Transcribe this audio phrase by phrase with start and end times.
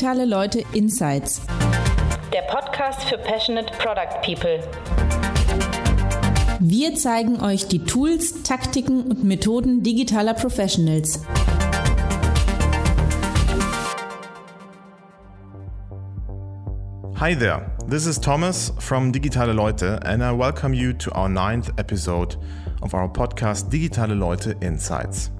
[0.00, 1.42] Digitale Leute Insights.
[2.32, 4.58] Der Podcast für Passionate Product People.
[6.58, 11.22] Wir zeigen euch die Tools, Taktiken und Methoden digitaler Professionals.
[17.16, 21.72] Hi there, this is Thomas from Digitale Leute, and I welcome you to our ninth
[21.76, 22.38] episode
[22.80, 25.30] of our podcast Digitale Leute Insights.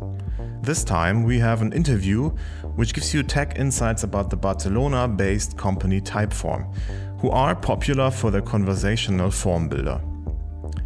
[0.63, 2.33] This time we have an interview
[2.81, 6.75] which gives you tech insights about the Barcelona based company Typeform,
[7.21, 10.01] who are popular for their conversational form builder.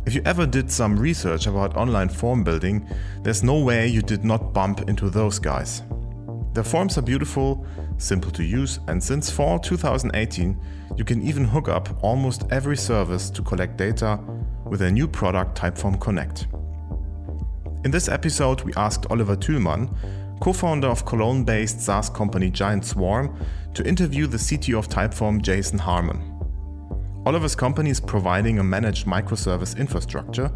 [0.04, 2.84] If you ever did some research about online form building,
[3.22, 5.84] there's no way you did not bump into those guys.
[6.52, 7.64] Their forms are beautiful,
[7.98, 10.60] simple to use, and since fall 2018,
[10.96, 14.18] you can even hook up almost every service to collect data
[14.64, 16.48] with their new product Typeform Connect.
[17.84, 19.94] In this episode, we asked Oliver Thylmann,
[20.40, 23.36] co founder of Cologne based SaaS company Giant Swarm,
[23.74, 26.30] to interview the CTO of Typeform, Jason Harmon.
[27.26, 30.50] Oliver's company is providing a managed microservice infrastructure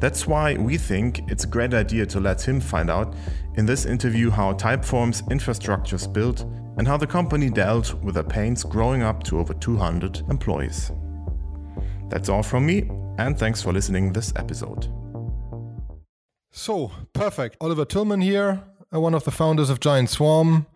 [0.00, 3.14] that's why we think it's a great idea to let him find out
[3.56, 6.40] in this interview how Typeform's infrastructure is built
[6.78, 10.90] and how the company dealt with the pains growing up to over 200 employees.
[12.08, 14.88] That's all from me, and thanks for listening this episode.
[16.50, 17.58] So, perfect.
[17.60, 18.62] Oliver Thylmann here,
[18.98, 20.66] one of the founders of Giant Swarm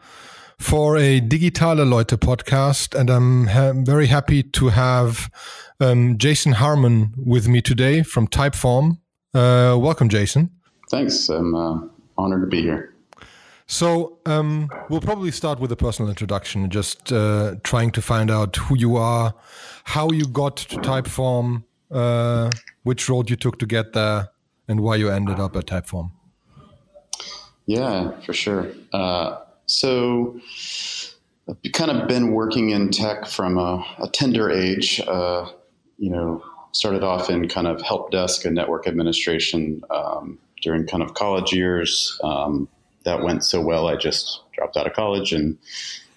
[0.59, 2.98] for a Digitale Leute podcast.
[2.98, 5.31] And I'm ha- very happy to have
[5.81, 8.98] um, Jason Harmon with me today from Typeform.
[9.34, 10.51] Uh, welcome, Jason.
[10.91, 11.29] Thanks.
[11.29, 11.81] I'm uh,
[12.17, 12.95] honored to be here.
[13.67, 18.55] So um, we'll probably start with a personal introduction, just uh, trying to find out
[18.56, 19.34] who you are,
[19.84, 24.28] how you got to Typeform, uh, which road you took to get there,
[24.69, 26.11] and why you ended up at Typeform.
[27.67, 28.69] Yeah, for sure.
[28.93, 30.41] Uh, so
[31.49, 35.00] I've kind of been working in tech from a, a tender age.
[35.06, 35.50] Uh,
[35.99, 41.03] you know, started off in kind of help desk and network administration um, during kind
[41.03, 42.19] of college years.
[42.22, 42.69] Um,
[43.05, 45.59] that went so well, I just dropped out of college and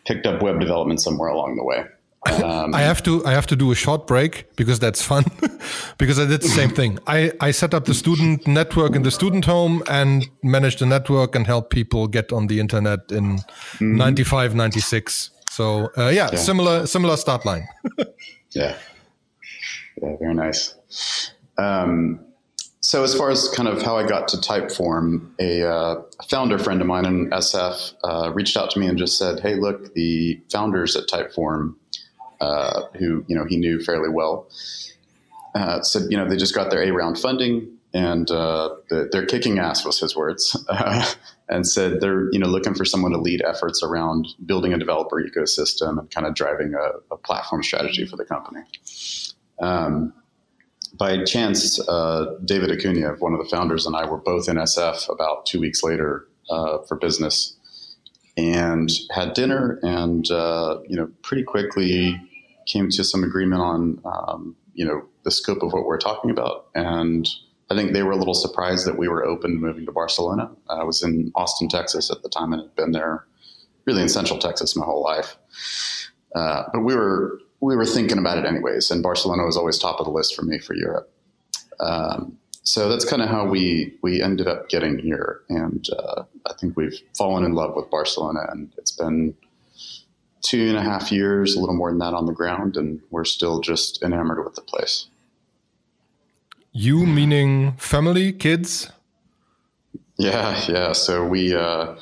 [0.06, 1.86] picked up web development somewhere along the way.
[2.26, 5.24] Um, I have to I have to do a short break because that's fun
[5.98, 7.00] because I did the same thing.
[7.08, 11.36] I, I set up the student network in the student home and managed the network
[11.36, 13.96] and help people get on the internet in mm-hmm.
[13.96, 15.32] 95 96.
[15.50, 17.68] So uh, yeah, yeah, similar similar start line.
[18.52, 18.76] yeah.
[20.02, 20.76] Yeah, very nice.
[21.58, 22.20] Um,
[22.82, 26.80] so as far as kind of how I got to Typeform, a uh, founder friend
[26.80, 30.40] of mine in SF uh, reached out to me and just said, "Hey, look, the
[30.52, 31.76] founders at Typeform,
[32.40, 34.48] uh, who you know he knew fairly well,
[35.56, 39.60] uh, said you know they just got their A round funding and uh, they're kicking
[39.60, 40.56] ass," was his words,
[41.50, 45.22] and said they're you know looking for someone to lead efforts around building a developer
[45.22, 48.62] ecosystem and kind of driving a, a platform strategy for the company.
[49.60, 50.14] Um,
[50.98, 55.10] by chance, uh, David Okuniev, one of the founders, and I were both in SF
[55.10, 57.56] about two weeks later uh, for business,
[58.36, 62.22] and had dinner, and uh, you know, pretty quickly
[62.68, 66.68] came to some agreement on um, you know the scope of what we're talking about,
[66.76, 67.28] and
[67.70, 70.52] I think they were a little surprised that we were open to moving to Barcelona.
[70.70, 73.26] I was in Austin, Texas at the time, and had been there
[73.86, 75.38] really in Central Texas my whole life.
[76.36, 80.00] Uh, but we were we were thinking about it anyways, and Barcelona was always top
[80.00, 81.12] of the list for me for Europe.
[81.80, 86.54] Um, so that's kind of how we we ended up getting here, and uh, I
[86.54, 89.36] think we've fallen in love with Barcelona, and it's been
[90.42, 93.26] two and a half years, a little more than that on the ground, and we're
[93.26, 95.08] still just enamored with the place.
[96.72, 98.92] You meaning family, kids?
[100.18, 100.94] Yeah, yeah.
[100.94, 101.96] So we, uh,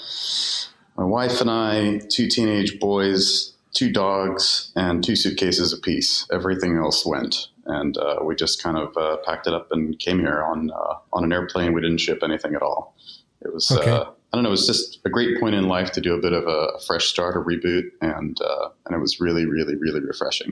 [0.98, 6.28] my wife and I, two teenage boys, two dogs and two suitcases apiece.
[6.32, 10.20] Everything else went, and uh, we just kind of uh, packed it up and came
[10.20, 11.74] here on uh, on an airplane.
[11.74, 12.96] We didn't ship anything at all.
[13.42, 14.10] It was uh, okay.
[14.36, 14.50] I don't know.
[14.50, 17.06] It was just a great point in life to do a bit of a, fresh
[17.06, 20.52] start, a reboot, and uh, and it was really, really, really refreshing.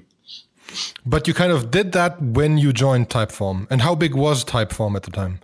[1.05, 3.67] But you kind of did that when you joined Typeform.
[3.69, 5.41] And how big was Typeform at the time?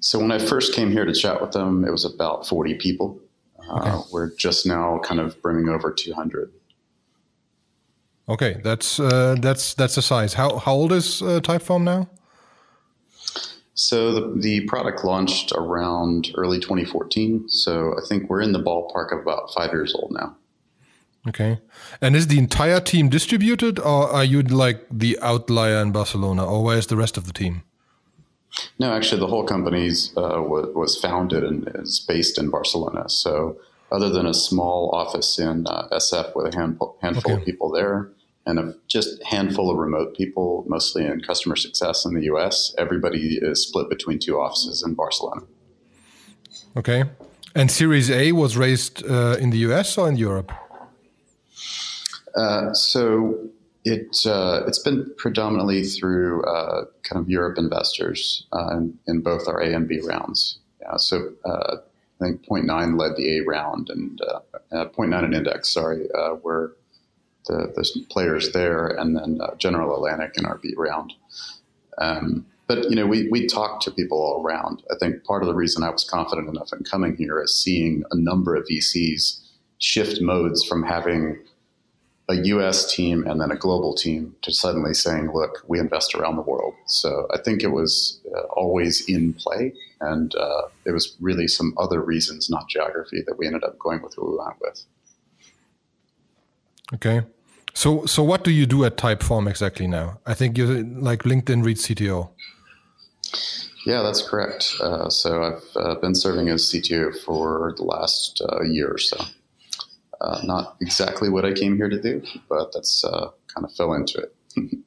[0.00, 3.20] So when I first came here to chat with them, it was about 40 people.
[3.70, 3.90] Okay.
[3.90, 6.52] Uh, we're just now kind of bringing over 200.
[8.28, 10.34] Okay, that's uh, that's that's the size.
[10.34, 12.08] How how old is uh, Typeform now?
[13.74, 17.48] So the the product launched around early 2014.
[17.48, 20.36] So I think we're in the ballpark of about five years old now.
[21.26, 21.58] Okay,
[22.02, 26.62] and is the entire team distributed, or are you like the outlier in Barcelona, or
[26.62, 27.62] where's the rest of the team?
[28.78, 33.08] No, actually, the whole company uh, was, was, founded and is based in Barcelona.
[33.08, 33.56] So
[33.90, 37.40] other than a small office in uh, SF with a handful, handful okay.
[37.40, 38.10] of people there
[38.46, 43.38] and a just handful of remote people, mostly in customer success in the US, everybody
[43.40, 45.42] is split between two offices in Barcelona.
[46.76, 47.04] Okay.
[47.54, 50.52] And Series A was raised uh, in the US or in Europe?
[52.34, 53.38] Uh, so
[53.84, 59.46] it uh, it's been predominantly through uh, kind of Europe investors uh, in, in, both
[59.46, 60.58] our A and B rounds.
[60.80, 61.76] Yeah, so uh,
[62.20, 64.20] I think Point Nine led the A round, and
[64.92, 66.08] Point Nine and Index, sorry,
[66.42, 66.76] were
[67.46, 71.14] the, the players there, and then General Atlantic in our B round.
[71.98, 74.82] Um, but you know, we we talked to people all around.
[74.90, 78.04] I think part of the reason I was confident enough in coming here is seeing
[78.10, 79.40] a number of VCs
[79.78, 81.38] shift modes from having
[82.28, 86.36] a US team and then a global team to suddenly saying, look, we invest around
[86.36, 86.74] the world.
[86.86, 89.74] So I think it was uh, always in play.
[90.00, 94.00] And uh, it was really some other reasons, not geography, that we ended up going
[94.02, 94.84] with who we went with.
[96.94, 97.26] Okay.
[97.74, 100.20] So, so what do you do at Typeform exactly now?
[100.24, 102.30] I think you're like LinkedIn Read CTO.
[103.84, 104.74] Yeah, that's correct.
[104.80, 109.18] Uh, so I've uh, been serving as CTO for the last uh, year or so.
[110.20, 113.92] Uh, not exactly what I came here to do, but that's uh, kind of fell
[113.92, 114.34] into it.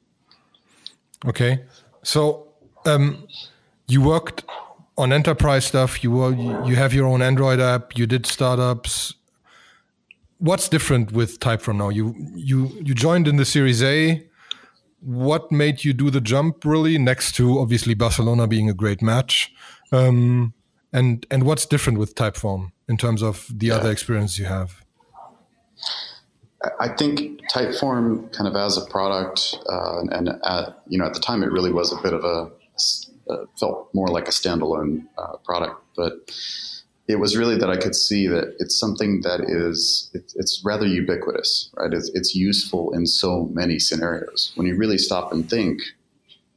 [1.26, 1.64] okay,
[2.02, 2.48] so
[2.86, 3.28] um,
[3.86, 4.44] you worked
[4.96, 6.02] on enterprise stuff.
[6.02, 6.32] You were
[6.66, 7.96] you have your own Android app.
[7.96, 9.14] You did startups.
[10.38, 11.88] What's different with Typeform now?
[11.88, 14.24] You you you joined in the Series A.
[15.00, 16.64] What made you do the jump?
[16.64, 19.52] Really, next to obviously Barcelona being a great match.
[19.92, 20.54] Um,
[20.92, 23.76] and and what's different with Typeform in terms of the yeah.
[23.76, 24.84] other experience you have?
[26.80, 31.20] I think Typeform, kind of as a product, uh, and at, you know, at the
[31.20, 32.50] time it really was a bit of a
[33.30, 36.30] uh, felt more like a standalone uh, product, but
[37.08, 40.86] it was really that I could see that it's something that is it's, it's rather
[40.86, 41.92] ubiquitous, right?
[41.92, 44.52] It's, it's, useful in so many scenarios.
[44.54, 45.80] When you really stop and think,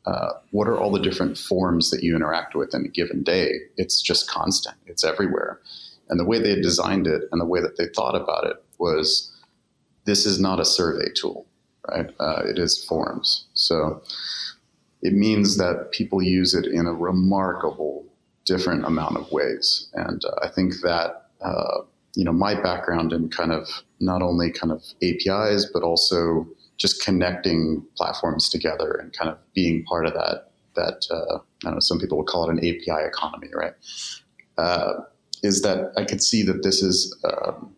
[0.05, 3.51] uh, what are all the different forms that you interact with in a given day?
[3.77, 4.75] It's just constant.
[4.85, 5.61] It's everywhere,
[6.09, 9.31] and the way they designed it and the way that they thought about it was
[10.03, 11.45] this is not a survey tool,
[11.87, 12.09] right?
[12.19, 13.45] Uh, it is forms.
[13.53, 14.01] So
[15.01, 18.05] it means that people use it in a remarkable
[18.45, 19.87] different amount of ways.
[19.93, 21.81] And uh, I think that, uh,
[22.15, 23.67] you know, my background in kind of
[23.99, 26.47] not only kind of APIs, but also
[26.77, 31.73] just connecting platforms together and kind of being part of that, that, uh, I don't
[31.75, 33.73] know, some people would call it an API economy, right?
[34.57, 34.93] Uh,
[35.43, 37.75] is that I could see that this is, um,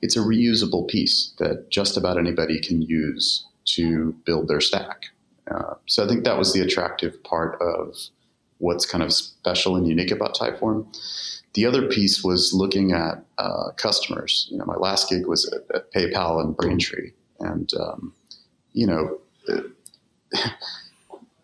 [0.00, 5.06] it's a reusable piece that just about anybody can use to build their stack.
[5.50, 7.94] Uh, so I think that was the attractive part of
[8.58, 10.86] what's kind of special and unique about Typeform.
[11.54, 14.48] The other piece was looking at uh, customers.
[14.50, 18.14] You know, my last gig was at, at PayPal and Braintree, and um,
[18.72, 19.18] you know,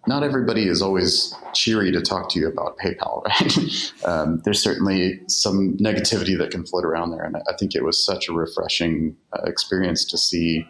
[0.06, 3.24] not everybody is always cheery to talk to you about PayPal,
[4.04, 4.04] right?
[4.04, 7.22] um, there's certainly some negativity that can float around there.
[7.22, 10.66] And I think it was such a refreshing uh, experience to see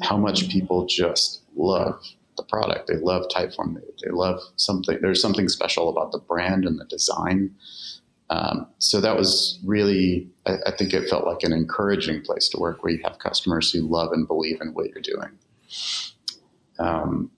[0.00, 2.00] how much people just love
[2.38, 2.86] the product.
[2.86, 3.74] They love Typeform.
[3.74, 4.98] They, they love something.
[5.02, 7.54] There's something special about the brand and the design.
[8.30, 12.58] Um, so that was really, I, I think it felt like an encouraging place to
[12.58, 15.38] work where you have customers who love and believe in what you're doing.
[16.78, 17.30] Um,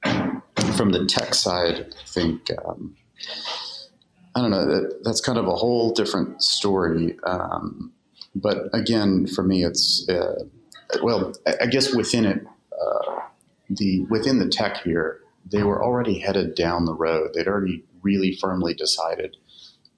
[0.77, 2.97] from the tech side, I think um,
[4.35, 4.67] I don't know.
[4.67, 7.17] That, that's kind of a whole different story.
[7.25, 7.93] Um,
[8.35, 10.45] but again, for me, it's uh,
[11.03, 13.10] well, I guess within it, uh,
[13.71, 17.31] the within the tech here, they were already headed down the road.
[17.35, 19.37] They'd already really firmly decided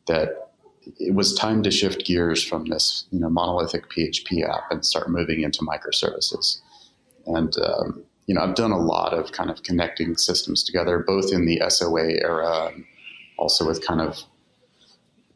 [0.06, 0.50] that
[0.98, 5.08] it was time to shift gears from this, you know, monolithic PHP app and start
[5.08, 6.60] moving into microservices.
[7.26, 11.32] And um, you know, I've done a lot of kind of connecting systems together, both
[11.32, 12.84] in the SOA era, and
[13.36, 14.22] also with kind of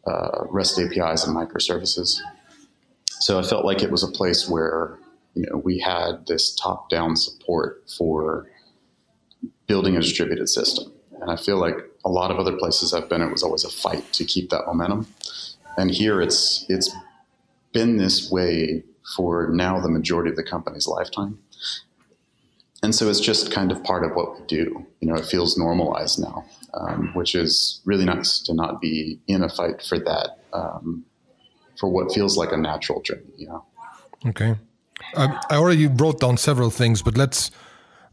[0.07, 2.21] uh, REST APIs and microservices.
[3.21, 4.99] So I felt like it was a place where
[5.37, 8.51] you know we had this top-down support for
[9.67, 13.23] building a distributed system, and I feel like a lot of other places I've been,
[13.23, 15.07] it was always a fight to keep that momentum.
[15.77, 16.95] And here, it's it's
[17.73, 18.83] been this way
[19.15, 21.39] for now the majority of the company's lifetime
[22.83, 24.87] and so it's just kind of part of what we do.
[25.01, 29.43] You know, it feels normalized now, um, which is really nice to not be in
[29.43, 31.05] a fight for that, um,
[31.79, 33.33] for what feels like a natural journey.
[33.37, 33.65] You know.
[34.27, 34.57] Okay,
[35.17, 37.51] I, I already wrote down several things, but let's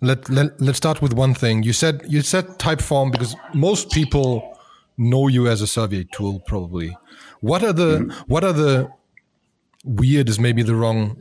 [0.02, 1.64] let, let let's start with one thing.
[1.64, 4.58] You said you said Typeform because most people
[4.98, 6.96] know you as a survey tool, probably.
[7.42, 8.20] What are the mm-hmm.
[8.32, 8.92] what are the
[9.86, 11.18] weird is maybe the wrong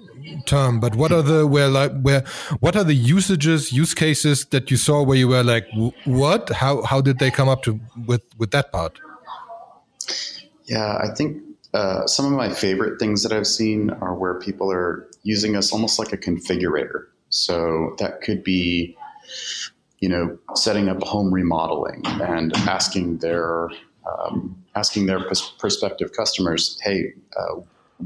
[0.47, 2.25] term, but what are the where like where
[2.61, 5.67] what are the usages, use cases that you saw where you were like,
[6.05, 6.49] what?
[6.51, 8.99] How how did they come up to with with that part?
[10.65, 11.43] Yeah, I think
[11.75, 15.73] uh, some of my favorite things that I've seen are where people are using us
[15.73, 17.07] almost like a configurator.
[17.31, 18.97] So that could be,
[20.01, 23.69] you know, setting up home remodeling and asking their
[24.07, 25.21] um, asking their
[25.59, 27.61] prospective customers, hey, uh,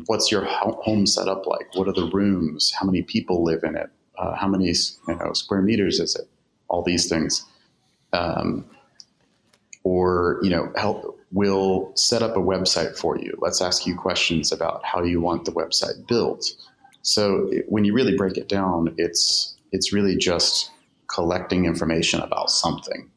[0.06, 1.74] what's your home setup like?
[1.74, 2.72] What are the rooms?
[2.72, 3.88] How many people live in it?
[4.18, 4.74] Uh, how many you
[5.08, 6.28] know, square meters is it?
[6.68, 7.44] All these things.
[8.12, 8.64] Um,
[9.84, 13.36] or you know, help will set up a website for you.
[13.42, 16.50] Let's ask you questions about how you want the website built.
[17.02, 20.70] So it, when you really break it down, it's it's really just
[21.08, 23.10] collecting information about something.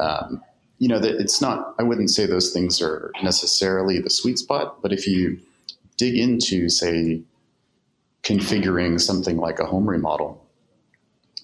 [0.00, 0.42] Um,
[0.78, 1.74] you know, that it's not.
[1.78, 5.38] I wouldn't say those things are necessarily the sweet spot, but if you
[5.98, 7.20] dig into, say,
[8.22, 10.42] configuring something like a home remodel,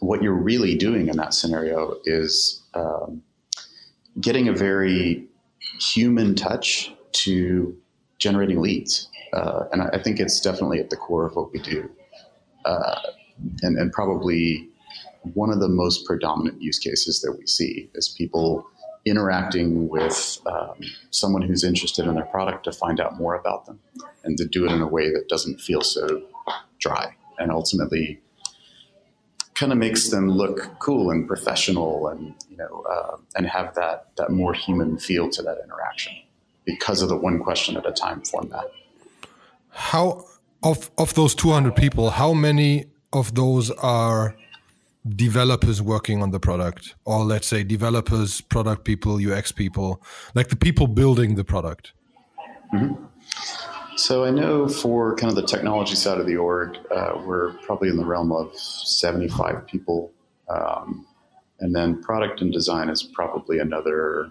[0.00, 3.22] what you're really doing in that scenario is um,
[4.18, 5.27] getting a very
[5.78, 7.76] human touch to
[8.18, 9.08] generating leads.
[9.32, 11.90] Uh, and I, I, think it's definitely at the core of what we do.
[12.64, 12.98] Uh,
[13.62, 14.68] and, and probably
[15.34, 18.66] one of the most predominant use cases that we see is people
[19.04, 20.76] interacting with um,
[21.10, 23.78] someone who's interested in their product to find out more about them
[24.24, 26.22] and to do it in a way that doesn't feel so
[26.78, 28.20] dry and ultimately
[29.58, 34.06] kind of makes them look cool and professional and you know uh, and have that
[34.16, 36.12] that more human feel to that interaction
[36.64, 38.66] because of the one question at a time format.
[39.70, 40.24] How
[40.62, 44.36] of of those 200 people how many of those are
[45.08, 46.94] developers working on the product?
[47.04, 50.02] Or let's say developers product people ux people
[50.34, 51.92] like the people building the product.
[52.72, 52.94] Mm-hmm.
[53.98, 57.88] So i know for kind of the technology side of the org uh, we're probably
[57.88, 60.10] in the realm of 75 people
[60.48, 61.06] um,
[61.60, 64.30] and then product and design is probably another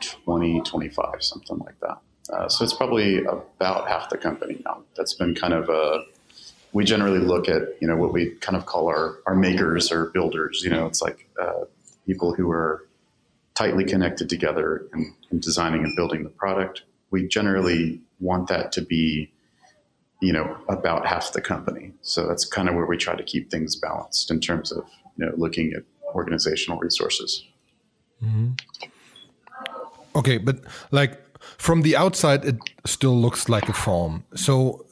[0.00, 1.98] 20 25 something like that
[2.32, 6.04] uh, so it's probably about half the company now that's been kind of a
[6.72, 10.06] we generally look at you know what we kind of call our our makers or
[10.06, 10.62] builders.
[10.64, 11.64] You know, it's like uh,
[12.06, 12.86] people who are
[13.54, 16.82] tightly connected together in, in, designing and building the product.
[17.12, 19.30] We generally want that to be
[20.20, 21.92] you know about half the company.
[22.02, 24.84] So that's kind of where we try to keep things balanced in terms of
[25.16, 25.82] you know looking at
[26.14, 27.44] organizational resources.
[28.24, 28.52] Mm-hmm.
[30.14, 31.20] Okay, but like
[31.58, 34.24] from the outside, it still looks like a farm.
[34.34, 34.86] So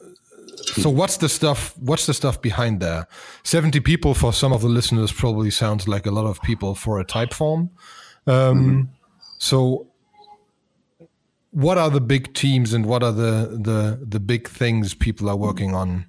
[0.57, 3.07] so what's the stuff what's the stuff behind there
[3.43, 6.99] 70 people for some of the listeners probably sounds like a lot of people for
[6.99, 7.69] a Typeform
[8.27, 8.81] um, mm-hmm.
[9.39, 9.87] so
[11.51, 15.35] what are the big teams and what are the, the the big things people are
[15.35, 16.05] working on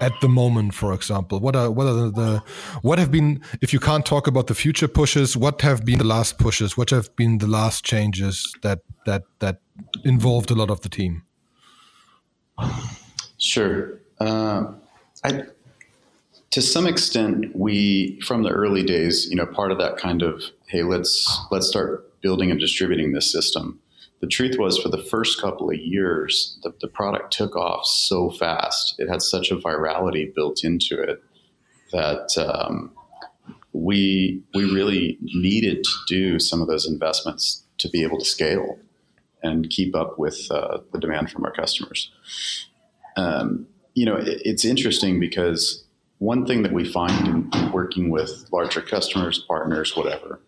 [0.00, 2.42] at the moment for example what are what are the, the
[2.82, 6.04] what have been if you can't talk about the future pushes what have been the
[6.04, 9.60] last pushes what have been the last changes that that that
[10.04, 11.22] involved a lot of the team
[13.38, 14.00] Sure.
[14.18, 14.72] Uh,
[15.24, 15.42] I,
[16.50, 20.42] to some extent, we from the early days, you know, part of that kind of
[20.68, 23.80] hey, let's let's start building and distributing this system.
[24.20, 28.30] The truth was, for the first couple of years, the, the product took off so
[28.30, 28.94] fast.
[28.98, 31.22] It had such a virality built into it
[31.92, 32.92] that um,
[33.72, 38.78] we we really needed to do some of those investments to be able to scale
[39.42, 42.10] and keep up with uh, the demand from our customers
[43.16, 45.84] um, you know, it, it's interesting because
[46.18, 50.40] one thing that we find in working with larger customers, partners, whatever,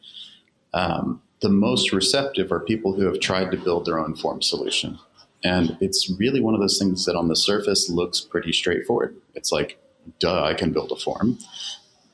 [0.75, 4.99] um, the most receptive are people who have tried to build their own form solution.
[5.45, 9.17] And it's really one of those things that on the surface looks pretty straightforward.
[9.35, 9.79] It's like,
[10.19, 11.39] duh, I can build a form.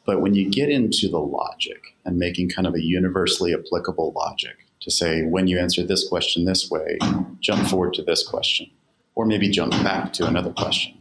[0.04, 4.56] But when you get into the logic and making kind of a universally applicable logic
[4.80, 6.98] to say, when you answer this question this way,
[7.40, 8.70] jump forward to this question,
[9.14, 10.98] or maybe jump back to another question.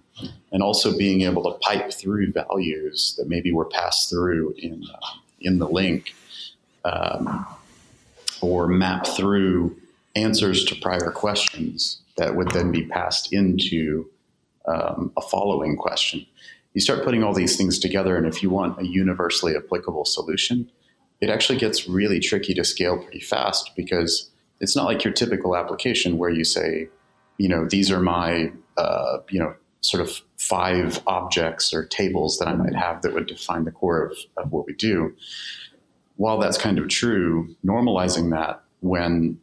[0.54, 5.08] And also being able to pipe through values that maybe were passed through in, uh,
[5.42, 6.14] in the link
[6.86, 7.46] um,
[8.44, 9.76] or map through
[10.16, 14.06] answers to prior questions that would then be passed into
[14.68, 16.26] um, a following question.
[16.74, 20.70] You start putting all these things together, and if you want a universally applicable solution,
[21.22, 25.56] it actually gets really tricky to scale pretty fast because it's not like your typical
[25.56, 26.90] application where you say,
[27.38, 32.48] you know, these are my, uh, you know, sort of five objects or tables that
[32.48, 35.14] I might have that would define the core of, of what we do.
[36.16, 39.40] While that's kind of true, normalizing that when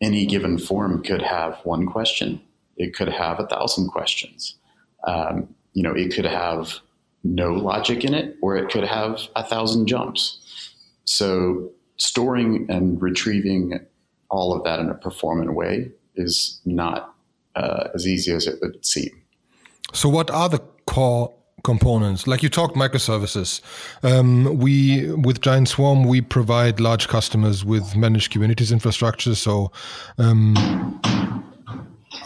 [0.00, 2.40] any given form could have one question,
[2.76, 4.56] it could have a thousand questions.
[5.04, 6.78] um, you know, it could have
[7.24, 10.38] no logic in it, or it could have a thousand jumps.
[11.04, 13.80] So storing and retrieving
[14.28, 17.14] all of that in a performant way is not
[17.54, 19.10] uh, as easy as it would seem.
[19.92, 22.26] So, what are the core components?
[22.26, 23.60] Like you talked microservices.
[24.02, 29.34] Um, we with Giant Swarm we provide large customers with managed Kubernetes infrastructure.
[29.34, 29.72] So.
[30.18, 31.00] Um,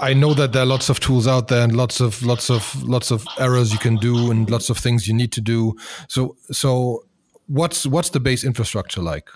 [0.00, 2.82] I know that there are lots of tools out there and lots of lots of
[2.82, 5.74] lots of errors you can do and lots of things you need to do.
[6.08, 7.06] So so
[7.46, 9.28] what's what's the base infrastructure like?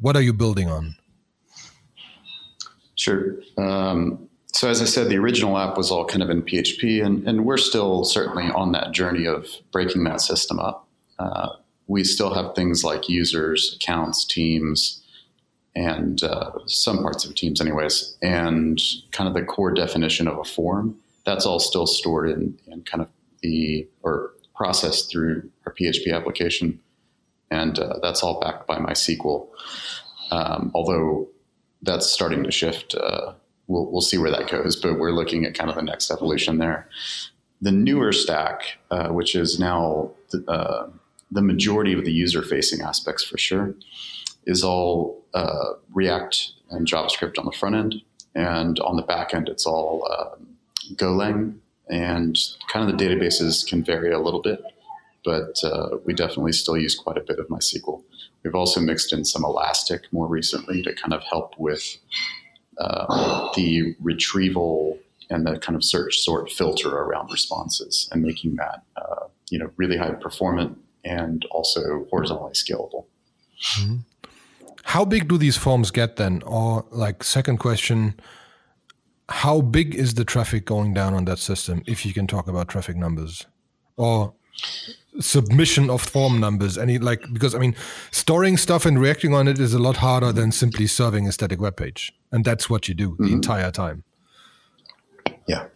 [0.00, 0.96] What are you building on?
[2.94, 3.36] Sure.
[3.58, 7.26] Um, so as I said, the original app was all kind of in PHP, and,
[7.26, 10.86] and we're still certainly on that journey of breaking that system up.
[11.18, 11.48] Uh,
[11.86, 15.02] we still have things like users, accounts, teams,
[15.74, 18.78] and uh, some parts of teams, anyways, and
[19.10, 20.96] kind of the core definition of a form.
[21.24, 23.08] That's all still stored in, in kind of
[23.40, 26.78] the or processed through our PHP application,
[27.50, 29.48] and uh, that's all backed by MySQL.
[30.30, 31.28] Um, although
[31.82, 32.94] that's starting to shift.
[32.94, 33.32] Uh,
[33.66, 36.58] we'll, we'll see where that goes, but we're looking at kind of the next evolution
[36.58, 36.88] there.
[37.60, 40.88] The newer stack, uh, which is now the, uh,
[41.30, 43.74] the majority of the user facing aspects for sure,
[44.46, 48.02] is all uh, React and JavaScript on the front end.
[48.34, 50.48] And on the back end, it's all um,
[50.94, 51.58] Golang.
[51.88, 52.38] And
[52.68, 54.62] kind of the databases can vary a little bit,
[55.24, 58.02] but uh, we definitely still use quite a bit of MySQL.
[58.42, 61.98] We've also mixed in some Elastic more recently to kind of help with
[62.78, 64.98] uh, the retrieval
[65.30, 69.70] and the kind of search sort filter around responses and making that uh, you know
[69.76, 73.04] really high performant and also horizontally scalable.
[73.76, 73.96] Mm-hmm.
[74.84, 76.42] How big do these forms get then?
[76.44, 78.14] Or like second question,
[79.28, 82.68] how big is the traffic going down on that system if you can talk about
[82.68, 83.46] traffic numbers?
[83.96, 84.34] Or
[85.20, 86.78] submission of form numbers.
[86.78, 87.74] Any like because i mean
[88.10, 91.60] storing stuff and reacting on it is a lot harder than simply serving a static
[91.60, 92.12] web page.
[92.30, 93.26] And that's what you do mm-hmm.
[93.26, 94.04] the entire time.
[95.46, 95.66] Yeah.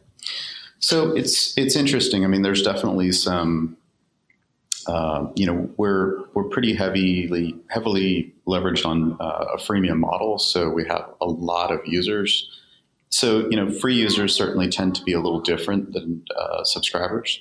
[0.78, 2.24] So it's it's interesting.
[2.24, 3.76] I mean there's definitely some
[4.86, 10.38] uh, you know we're we're pretty heavily heavily leveraged on uh, a freemium model.
[10.38, 12.48] So we have a lot of users.
[13.10, 17.40] So you know free users certainly tend to be a little different than uh, subscribers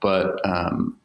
[0.00, 0.96] but um,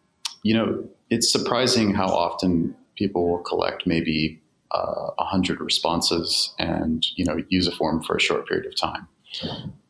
[0.43, 4.39] you know, it's surprising how often people will collect maybe
[4.73, 8.65] uh, a uh, hundred responses and you know use a form for a short period
[8.65, 9.08] of time.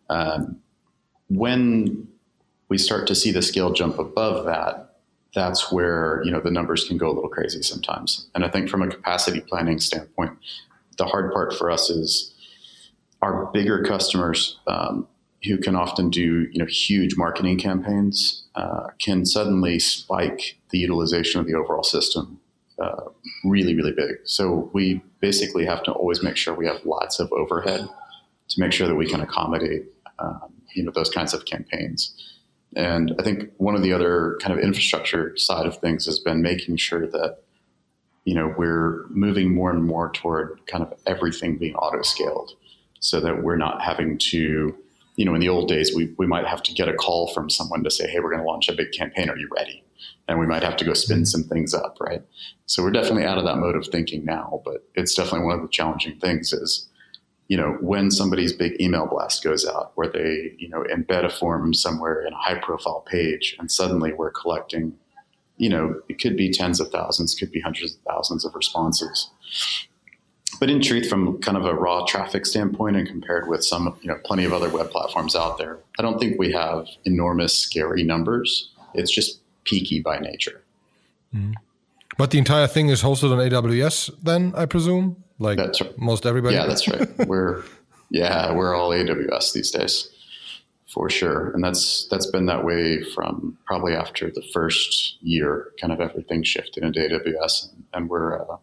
[0.09, 0.57] Um,
[1.29, 2.07] when
[2.69, 4.95] we start to see the scale jump above that,
[5.35, 8.27] that's where you know the numbers can go a little crazy sometimes.
[8.33, 10.31] And I think from a capacity planning standpoint,
[10.97, 12.33] the hard part for us is
[13.21, 15.07] our bigger customers um,
[15.43, 21.39] who can often do you know huge marketing campaigns uh, can suddenly spike the utilization
[21.39, 22.39] of the overall system
[22.81, 23.03] uh,
[23.43, 24.17] really really big.
[24.23, 27.87] So we basically have to always make sure we have lots of overhead
[28.49, 29.85] to make sure that we can accommodate
[30.19, 32.13] um, you know those kinds of campaigns.
[32.75, 36.41] And I think one of the other kind of infrastructure side of things has been
[36.41, 37.39] making sure that
[38.25, 42.53] you know we're moving more and more toward kind of everything being auto scaled
[42.99, 44.75] so that we're not having to
[45.21, 47.47] you know, in the old days, we, we might have to get a call from
[47.47, 49.29] someone to say, hey, we're going to launch a big campaign.
[49.29, 49.83] Are you ready?
[50.27, 52.23] And we might have to go spin some things up, right?
[52.65, 55.61] So we're definitely out of that mode of thinking now, but it's definitely one of
[55.61, 56.89] the challenging things is,
[57.49, 61.29] you know, when somebody's big email blast goes out where they, you know, embed a
[61.29, 64.97] form somewhere in a high profile page and suddenly we're collecting,
[65.57, 69.29] you know, it could be tens of thousands, could be hundreds of thousands of responses
[70.61, 74.07] but in truth, from kind of a raw traffic standpoint, and compared with some, you
[74.07, 78.03] know, plenty of other web platforms out there, I don't think we have enormous, scary
[78.03, 78.69] numbers.
[78.93, 80.61] It's just peaky by nature.
[81.35, 81.55] Mm.
[82.15, 85.97] But the entire thing is hosted on AWS, then I presume, like that's right.
[85.97, 86.57] most everybody.
[86.57, 87.09] Yeah, that's right.
[87.27, 87.63] we're
[88.11, 90.11] yeah, we're all AWS these days,
[90.85, 95.71] for sure, and that's that's been that way from probably after the first year.
[95.81, 98.57] Kind of everything shifted into AWS, and we're uh,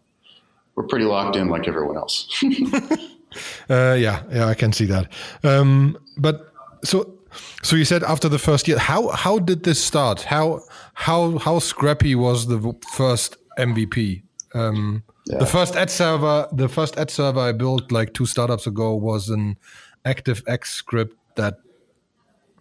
[0.79, 2.41] we're pretty locked in like everyone else.
[3.69, 5.11] uh, yeah, yeah, I can see that.
[5.43, 6.53] Um, but
[6.85, 7.17] so,
[7.63, 10.21] so you said after the first year, how how did this start?
[10.21, 10.61] How
[10.93, 14.23] how how scrappy was the first MVP?
[14.53, 15.39] Um, yeah.
[15.39, 19.29] The first ad server, the first ad server I built like two startups ago was
[19.29, 19.57] an
[20.05, 21.57] ActiveX script that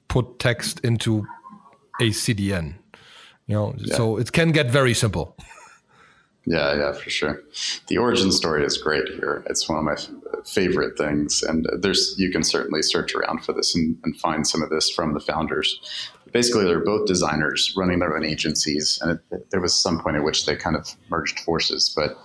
[0.08, 1.24] put text into
[2.00, 2.74] a CDN.
[3.46, 3.94] You know, yeah.
[3.94, 5.36] so it can get very simple.
[6.48, 7.42] Yeah, yeah, for sure.
[7.88, 9.44] The origin story is great here.
[9.50, 13.52] It's one of my f- favorite things, and there's you can certainly search around for
[13.52, 15.78] this and, and, find some of this from the founders.
[16.32, 20.24] basically, they're both designers running their own agencies, and it, there was some point at
[20.24, 21.92] which they kind of merged forces.
[21.94, 22.16] But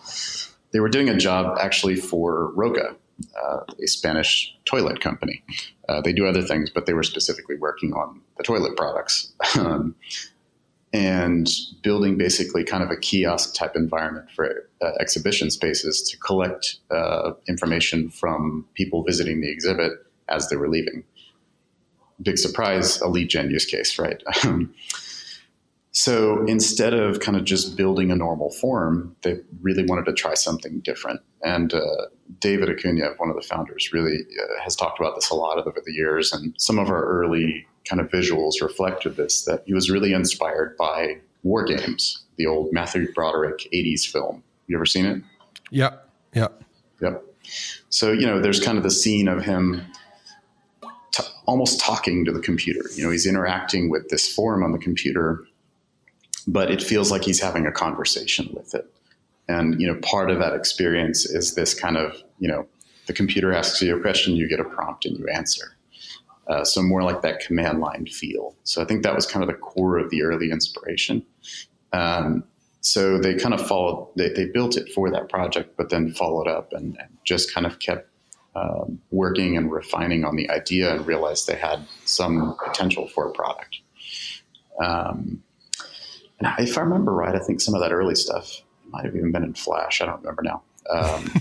[0.72, 2.96] they were doing a job actually for Roca,
[3.44, 5.44] uh, a Spanish toilet company.
[5.90, 9.34] Uh, they do other things, but they were specifically working on the toilet products.
[9.60, 9.96] Um,
[10.94, 11.50] and
[11.82, 17.32] building basically kind of a kiosk type environment for uh, exhibition spaces to collect uh,
[17.50, 19.92] information from people visiting the exhibit
[20.30, 21.04] as they were leaving.
[22.22, 24.22] Big surprise, a lead gen use case, right?
[25.92, 30.36] so instead of kind of just building a normal form, they really wanted to try
[30.36, 31.22] something different.
[31.44, 31.82] And uh,
[32.40, 35.82] David Okuniev, one of the founders, really uh, has talked about this a lot over
[35.84, 36.32] the years.
[36.32, 40.78] And some of our early kind of visuals reflected this that he was really inspired
[40.78, 44.44] by War Games, the old Matthew Broderick 80s film.
[44.68, 45.22] You ever seen it?
[45.70, 45.98] Yeah.
[46.34, 46.48] Yeah.
[47.02, 47.24] Yep.
[47.90, 49.82] So, you know, there's kind of the scene of him
[51.12, 52.90] t- almost talking to the computer.
[52.96, 55.44] You know, he's interacting with this form on the computer,
[56.48, 58.90] but it feels like he's having a conversation with it.
[59.50, 62.66] And, you know, part of that experience is this kind of, you know,
[63.08, 65.76] the computer asks you a question, you get a prompt and you answer.
[66.48, 68.56] Uh, so more like that command line feel.
[68.64, 71.26] So I think that was kind of the core of the early inspiration.
[71.94, 72.44] Um,
[72.82, 76.50] so they kind of followed, they, they, built it for that project, but then followed
[76.50, 78.10] up and, and just kind of kept
[78.56, 83.32] um, working and refining on the idea and realized they had some potential for a
[83.32, 83.80] product.
[84.84, 85.42] Um,
[86.40, 89.32] and if I remember right, I think some of that early stuff might have even
[89.32, 90.02] been in Flash.
[90.02, 90.62] I don't remember now.
[90.90, 91.32] Um,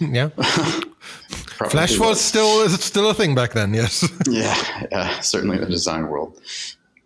[1.64, 1.70] yeah.
[1.70, 3.74] Flash was, still is still a thing back then.
[3.74, 4.08] Yes.
[4.28, 6.40] yeah, yeah, certainly in the design world.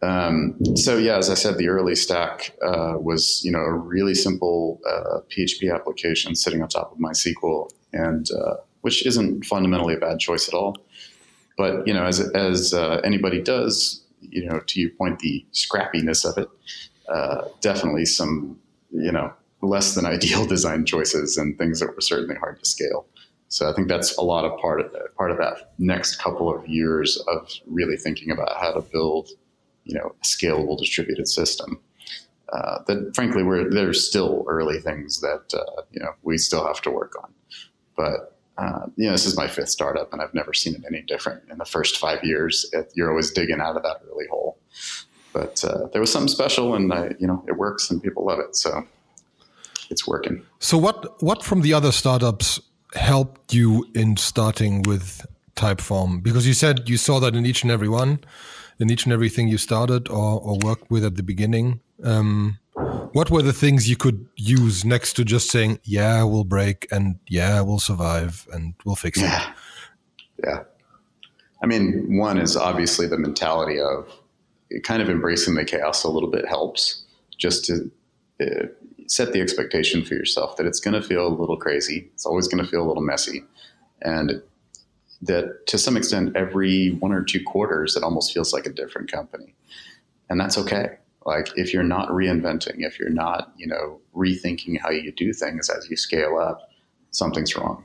[0.02, 4.14] Um, so yeah, as I said, the early stack uh, was you know a really
[4.14, 9.98] simple uh, PHP application sitting on top of MySQL, and uh, which isn't fundamentally a
[9.98, 10.76] bad choice at all.
[11.56, 16.24] But you know, as as uh, anybody does, you know, to your point, the scrappiness
[16.28, 16.48] of it,
[17.08, 18.58] uh, definitely some
[18.90, 23.06] you know less than ideal design choices and things that were certainly hard to scale.
[23.48, 26.66] So I think that's a lot of part of part of that next couple of
[26.66, 29.30] years of really thinking about how to build,
[29.84, 31.78] you know, a scalable distributed system.
[32.52, 36.80] Uh, that frankly, we're there's still early things that uh, you know we still have
[36.82, 37.32] to work on.
[37.96, 41.02] But uh, you know, this is my fifth startup, and I've never seen it any
[41.02, 41.42] different.
[41.50, 44.58] In the first five years, it, you're always digging out of that early hole.
[45.32, 48.38] But uh, there was something special, and I, you know, it works, and people love
[48.38, 48.56] it.
[48.56, 48.86] So
[49.90, 50.42] it's working.
[50.58, 52.60] So what what from the other startups
[52.96, 56.22] helped you in starting with Typeform?
[56.22, 58.20] Because you said you saw that in each and every one,
[58.78, 61.80] in each and everything you started or, or worked with at the beginning.
[62.02, 62.58] Um,
[63.12, 67.18] what were the things you could use next to just saying, "Yeah, we'll break," and
[67.28, 69.48] "Yeah, we'll survive," and we'll fix yeah.
[69.48, 69.54] it?
[70.44, 70.62] Yeah.
[71.62, 74.12] I mean, one is obviously the mentality of
[74.82, 77.04] kind of embracing the chaos a little bit helps
[77.38, 77.90] just to
[78.40, 78.66] uh,
[79.06, 82.10] set the expectation for yourself that it's going to feel a little crazy.
[82.14, 83.44] It's always going to feel a little messy.
[84.02, 84.42] And
[85.22, 89.10] that to some extent, every one or two quarters, it almost feels like a different
[89.10, 89.54] company.
[90.28, 90.98] And that's okay.
[91.24, 95.68] Like if you're not reinventing, if you're not, you know, rethinking how you do things
[95.68, 96.70] as you scale up,
[97.10, 97.84] something's wrong.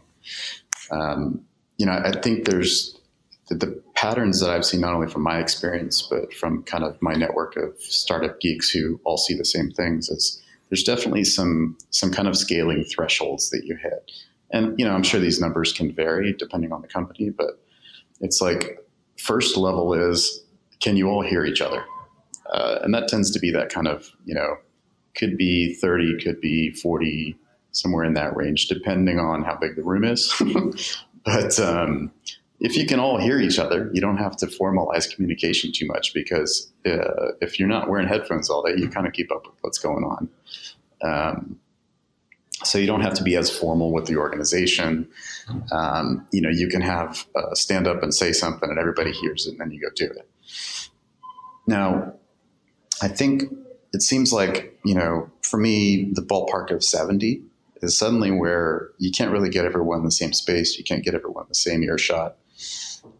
[0.91, 1.41] Um,
[1.77, 2.99] you know, I think there's
[3.47, 6.99] the, the, patterns that I've seen not only from my experience, but from kind of
[7.03, 10.09] my network of startup geeks who all see the same things.
[10.09, 14.11] Is there's definitely some some kind of scaling thresholds that you hit.
[14.51, 17.61] And you know, I'm sure these numbers can vary depending on the company, but
[18.21, 18.79] it's like
[19.17, 20.43] first level is
[20.79, 21.83] can you all hear each other?
[22.51, 24.55] Uh, and that tends to be that kind of you know
[25.13, 27.35] could be 30, could be 40,
[27.73, 30.33] somewhere in that range, depending on how big the room is.
[31.25, 32.11] but um,
[32.61, 36.13] if you can all hear each other, you don't have to formalize communication too much
[36.13, 39.55] because uh, if you're not wearing headphones all day, you kind of keep up with
[39.61, 40.29] what's going on.
[41.01, 41.59] Um,
[42.63, 45.07] so you don't have to be as formal with the organization.
[45.71, 49.47] Um, you know, you can have uh, stand up and say something, and everybody hears
[49.47, 50.29] it, and then you go do it.
[51.65, 52.13] Now,
[53.01, 53.45] I think
[53.91, 57.41] it seems like you know, for me, the ballpark of seventy
[57.81, 60.77] is suddenly where you can't really get everyone in the same space.
[60.77, 62.37] You can't get everyone in the same earshot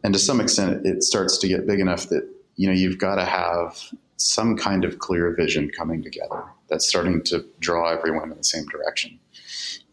[0.04, 3.15] and to some extent, it starts to get big enough that you know you've got
[3.15, 8.38] to have some kind of clear vision coming together that's starting to draw everyone in
[8.38, 9.20] the same direction.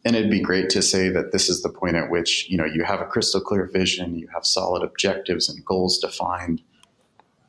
[0.05, 2.65] And it'd be great to say that this is the point at which you know
[2.65, 6.63] you have a crystal clear vision, you have solid objectives and goals defined.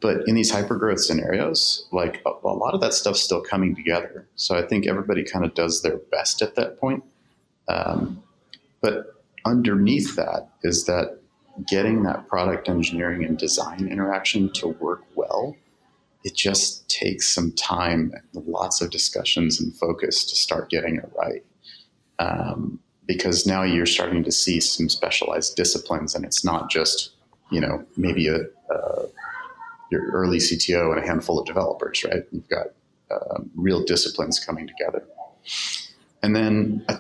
[0.02, 4.28] But in these hypergrowth scenarios, like a, a lot of that stuff's still coming together.
[4.36, 7.04] So I think everybody kind of does their best at that point.
[7.68, 8.24] Um,
[8.82, 9.14] but
[9.46, 11.19] underneath that is that
[11.68, 15.56] getting that product engineering and design interaction to work well
[16.24, 21.44] it just takes some time, lots of discussions and focus to start getting it right.
[22.20, 27.12] Um, because now you're starting to see some specialized disciplines, and it's not just
[27.52, 29.06] you know maybe a, a
[29.92, 32.24] your early CTO and a handful of developers, right?
[32.32, 32.68] You've got
[33.10, 35.04] uh, real disciplines coming together.
[36.22, 36.98] And then uh,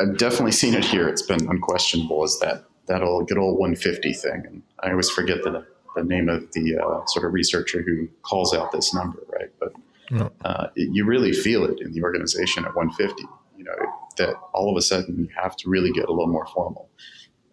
[0.00, 1.08] I've definitely seen it here.
[1.08, 4.42] It's been unquestionable is that that old good old 150 thing.
[4.46, 5.66] And I always forget the,
[5.96, 9.50] the name of the uh, sort of researcher who calls out this number, right?
[9.58, 9.72] But
[10.10, 10.32] no.
[10.44, 13.22] uh, it, you really feel it in the organization at 150.
[13.56, 13.76] You know
[14.16, 16.88] that all of a sudden you have to really get a little more formal.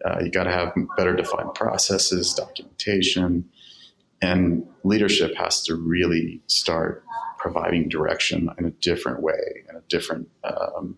[0.04, 3.44] Uh, you got to have better defined processes, documentation,
[4.22, 7.04] and leadership has to really start
[7.38, 10.96] providing direction in a different way, in a different um,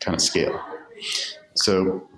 [0.00, 0.60] kind of scale.
[1.54, 2.08] So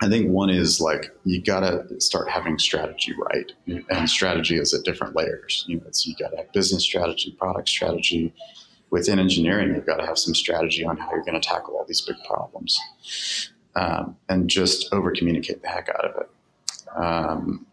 [0.00, 3.52] I think one is like you gotta start having strategy right,
[3.90, 5.64] and strategy is at different layers.
[5.66, 8.32] You know, it's you gotta have business strategy, product strategy.
[8.90, 11.84] Within engineering, you've got to have some strategy on how you're going to tackle all
[11.86, 12.80] these big problems,
[13.76, 16.30] um, and just over communicate the heck out of it.
[16.96, 17.66] Um,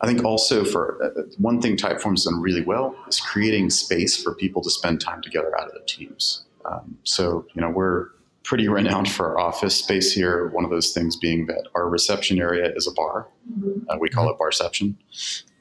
[0.00, 4.34] I think also for uh, one thing Typeform's done really well is creating space for
[4.34, 6.44] people to spend time together out of the teams.
[6.64, 8.08] Um, so, you know, we're
[8.46, 10.46] pretty renowned for our office space here.
[10.50, 13.26] One of those things being that our reception area is a bar.
[13.52, 13.90] Mm-hmm.
[13.90, 14.94] Uh, we call it Barception.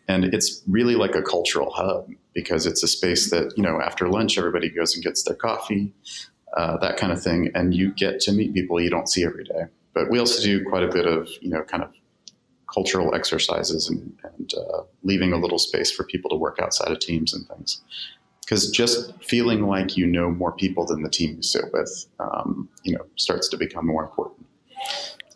[0.07, 4.07] And it's really like a cultural hub because it's a space that, you know, after
[4.07, 5.91] lunch, everybody goes and gets their coffee,
[6.55, 7.49] uh, that kind of thing.
[7.55, 9.63] And you get to meet people you don't see every day.
[9.95, 11.91] But we also do quite a bit of, you know, kind of
[12.71, 16.99] cultural exercises and, and uh, leaving a little space for people to work outside of
[16.99, 17.81] teams and things.
[18.45, 22.69] Because just feeling like you know more people than the team you sit with, um,
[22.83, 24.45] you know, starts to become more important.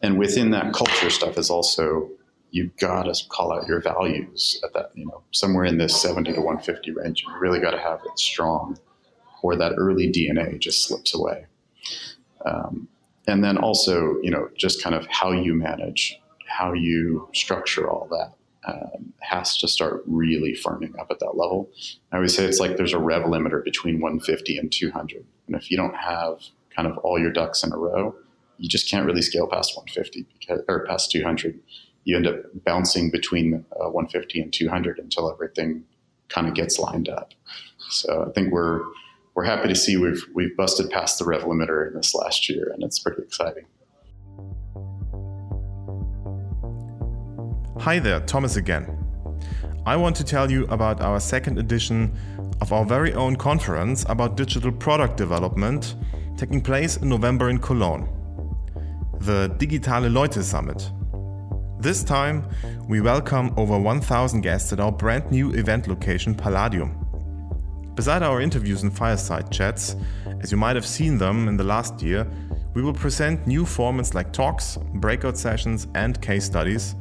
[0.02, 2.10] And within that culture stuff is also
[2.52, 6.34] you've got to call out your values at that, you know, somewhere in this 70
[6.34, 7.24] to 150 range.
[7.24, 8.78] You really got to have it strong,
[9.44, 11.46] or that early DNA just slips away.
[12.46, 12.88] Um,
[13.28, 16.20] and then also, you know, just kind of how you manage
[16.50, 18.34] how you structure all that
[18.66, 21.70] um, has to start really firming up at that level.
[22.12, 25.26] I always say it's like there's a rev limiter between 150 and 200.
[25.48, 26.40] And if you don't have
[26.76, 28.16] kind of all your ducks in a row,
[28.58, 31.60] you just can't really scale past 150 because, or past 200.
[32.04, 35.84] You end up bouncing between uh, 150 and 200 until everything
[36.28, 37.34] kind of gets lined up.
[37.90, 38.82] So I think we're
[39.36, 42.72] we're happy to see we've we've busted past the rev limiter in this last year,
[42.74, 43.66] and it's pretty exciting.
[47.84, 48.86] Hi there, Thomas again.
[49.86, 52.12] I want to tell you about our second edition
[52.60, 55.96] of our very own conference about digital product development
[56.36, 58.10] taking place in November in Cologne.
[59.20, 60.92] The Digitale Leute Summit.
[61.80, 62.50] This time,
[62.90, 66.98] we welcome over 1,000 guests at our brand new event location Palladium.
[67.96, 69.96] Beside our interviews and fireside chats,
[70.42, 72.28] as you might have seen them in the last year,
[72.74, 76.96] we will present new formats like talks, breakout sessions, and case studies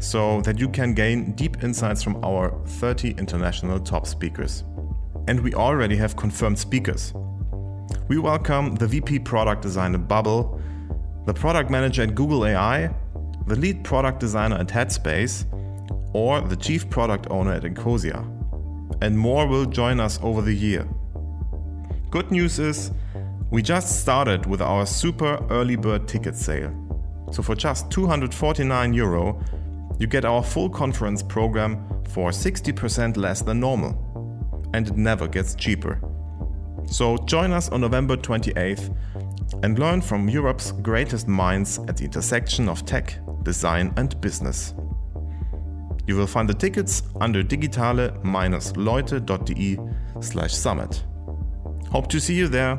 [0.00, 4.64] so that you can gain deep insights from our 30 international top speakers.
[5.26, 7.12] And we already have confirmed speakers.
[8.08, 10.60] We welcome the VP Product Designer Bubble,
[11.26, 12.90] the Product Manager at Google AI,
[13.46, 15.44] the Lead Product Designer at Headspace,
[16.14, 18.24] or the Chief Product Owner at Ecosia.
[19.02, 20.88] And more will join us over the year.
[22.10, 22.90] Good news is,
[23.50, 26.72] we just started with our super early bird ticket sale.
[27.30, 29.42] So for just 249 euro,
[29.98, 34.04] you get our full conference program for 60% less than normal.
[34.74, 36.00] And it never gets cheaper.
[36.86, 38.92] So join us on November 28th
[39.62, 44.74] and learn from Europe's greatest minds at the intersection of tech, design, and business.
[46.06, 49.78] You will find the tickets under digitale-leute.de
[50.20, 51.04] slash summit.
[51.90, 52.78] Hope to see you there.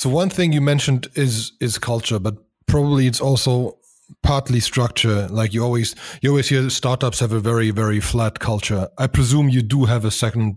[0.00, 2.36] So one thing you mentioned is is culture, but
[2.66, 3.76] probably it's also
[4.22, 5.28] partly structure.
[5.28, 8.88] Like you always you always hear startups have a very very flat culture.
[8.96, 10.56] I presume you do have a second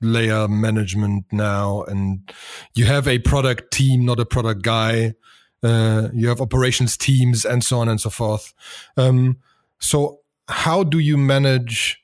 [0.00, 2.32] layer management now, and
[2.76, 5.14] you have a product team, not a product guy.
[5.60, 8.54] Uh, you have operations teams and so on and so forth.
[8.96, 9.38] Um,
[9.80, 12.00] so how do you manage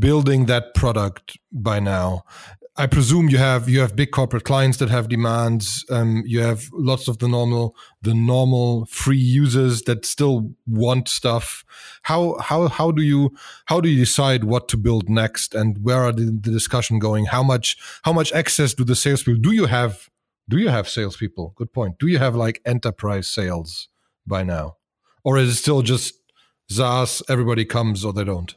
[0.00, 2.24] building that product by now?
[2.76, 5.84] I presume you have you have big corporate clients that have demands.
[5.90, 11.64] Um, you have lots of the normal the normal free users that still want stuff.
[12.02, 13.30] How how how do you
[13.66, 17.26] how do you decide what to build next, and where are the, the discussion going?
[17.26, 20.10] How much how much access do the salespeople do you have
[20.48, 21.54] do you have salespeople?
[21.56, 21.98] Good point.
[22.00, 23.88] Do you have like enterprise sales
[24.26, 24.78] by now,
[25.22, 26.14] or is it still just
[26.68, 27.22] SaaS?
[27.28, 28.56] Everybody comes or they don't.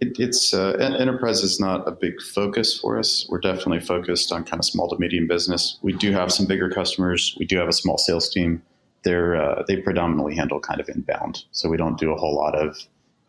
[0.00, 3.26] It, it's uh, enterprise is not a big focus for us.
[3.28, 5.78] We're definitely focused on kind of small to medium business.
[5.82, 7.34] We do have some bigger customers.
[7.38, 8.62] We do have a small sales team.
[9.02, 12.54] They're uh, they predominantly handle kind of inbound, so we don't do a whole lot
[12.54, 12.76] of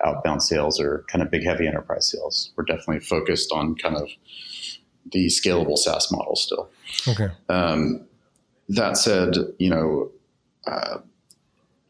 [0.03, 2.51] outbound sales or kind of big heavy enterprise sales.
[2.55, 4.09] We're definitely focused on kind of
[5.11, 6.69] the scalable SaaS model still.
[7.07, 7.29] Okay.
[7.49, 8.05] Um,
[8.69, 10.11] that said, you know,
[10.67, 10.99] uh,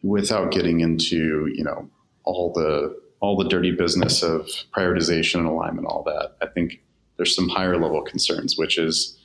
[0.04, 1.90] without getting into you know
[2.24, 6.82] all the all the dirty business of prioritization and alignment, all that, I think
[7.18, 9.18] there's some higher level concerns, which is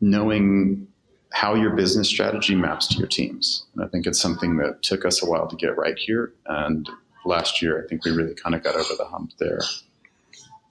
[0.00, 0.86] knowing
[1.32, 3.64] how your business strategy maps to your teams.
[3.74, 6.32] And I think it's something that took us a while to get right here.
[6.46, 6.88] And
[7.24, 9.60] last year, I think we really kind of got over the hump there.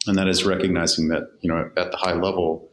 [0.08, 2.70] And that is recognizing that, you know, at the high level,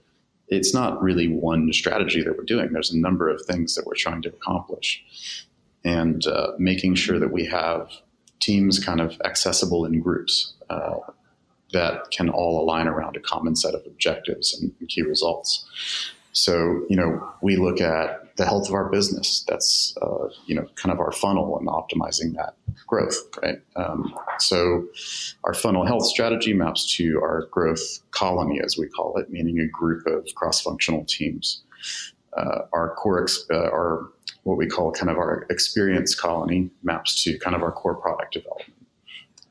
[0.49, 2.73] it's not really one strategy that we're doing.
[2.73, 5.47] There's a number of things that we're trying to accomplish.
[5.85, 7.91] And uh, making sure that we have
[8.41, 10.97] teams kind of accessible in groups uh,
[11.73, 15.67] that can all align around a common set of objectives and, key results.
[16.33, 19.45] So, you know, we look at the health of our business.
[19.49, 23.61] That's, uh, you know, kind of our funnel and optimizing that growth, right?
[23.77, 24.87] Um, so,
[25.45, 29.69] our funnel health strategy maps to our growth colony, as we call it, meaning a
[29.69, 31.63] group of cross functional teams.
[32.37, 34.09] Uh, our core, ex- uh, our
[34.45, 38.35] what we call kind of our experience colony maps to kind of our core product
[38.35, 38.71] development.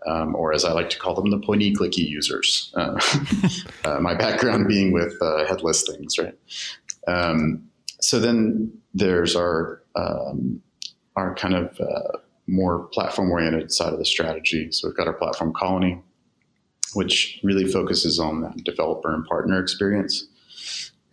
[0.05, 2.73] Um, or as I like to call them, the pointy clicky users.
[2.75, 2.99] Uh,
[3.85, 6.37] uh, my background being with uh, headless things, right?
[7.07, 7.69] Um,
[8.01, 10.61] so then there's our um,
[11.15, 14.71] our kind of uh, more platform oriented side of the strategy.
[14.71, 16.01] So we've got our platform colony,
[16.93, 20.27] which really focuses on that developer and partner experience,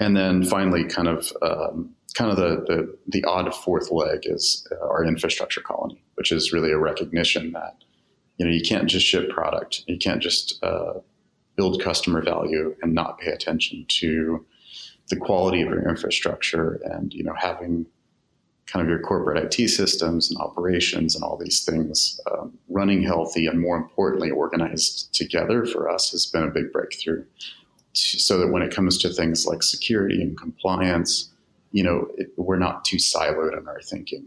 [0.01, 4.67] and then finally, kind of um, kind of the, the, the odd fourth leg is
[4.73, 7.77] uh, our infrastructure colony, which is really a recognition that
[8.37, 10.95] you know you can't just ship product, you can't just uh,
[11.57, 14.45] build customer value and not pay attention to
[15.09, 17.87] the quality of your infrastructure and you know having
[18.71, 23.47] kind of your corporate IT systems and operations and all these things um, running healthy
[23.47, 27.25] and more importantly organized together for us has been a big breakthrough.
[27.93, 31.31] So that when it comes to things like security and compliance,
[31.73, 34.27] you know, it, we're not too siloed in our thinking.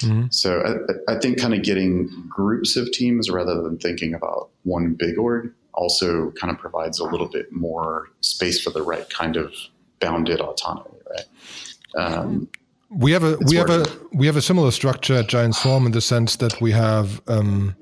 [0.00, 0.26] Mm-hmm.
[0.30, 0.60] So
[1.08, 5.18] I, I, think kind of getting groups of teams rather than thinking about one big
[5.18, 9.54] org also kind of provides a little bit more space for the right kind of
[10.00, 12.04] bounded autonomy, right?
[12.04, 12.48] Um,
[12.90, 15.92] we have a we have a we have a similar structure at Giant Swarm in
[15.92, 17.74] the sense that we have um,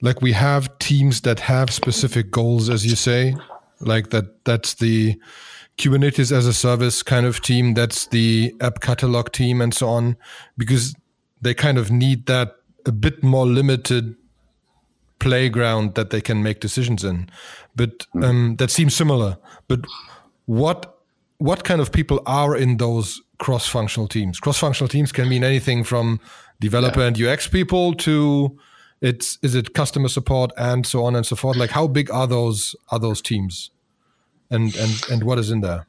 [0.00, 3.36] like we have teams that have specific goals, as you say,
[3.80, 4.44] like that.
[4.44, 5.18] That's the
[5.76, 7.74] Kubernetes as a service kind of team.
[7.74, 10.16] That's the app catalog team and so on,
[10.56, 10.94] because
[11.40, 14.16] they kind of need that a bit more limited
[15.18, 17.28] playground that they can make decisions in.
[17.76, 19.38] But um, that seems similar.
[19.68, 19.80] But
[20.46, 20.94] what
[21.38, 24.40] what kind of people are in those cross-functional teams?
[24.40, 26.18] Cross-functional teams can mean anything from
[26.60, 27.06] developer yeah.
[27.06, 28.58] and UX people to
[29.00, 31.56] it's is it customer support and so on and so forth.
[31.56, 33.70] Like how big are those are those teams?
[34.50, 35.86] and and and what is in there?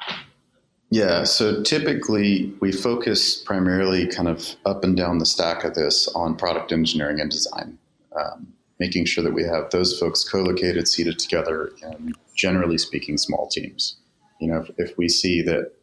[0.91, 6.07] Yeah, so typically we focus primarily kind of up and down the stack of this
[6.09, 7.77] on product engineering and design,
[8.19, 13.47] um, making sure that we have those folks co-located, seated together, and generally speaking, small
[13.47, 13.97] teams.
[14.39, 15.73] You know, if, if we see that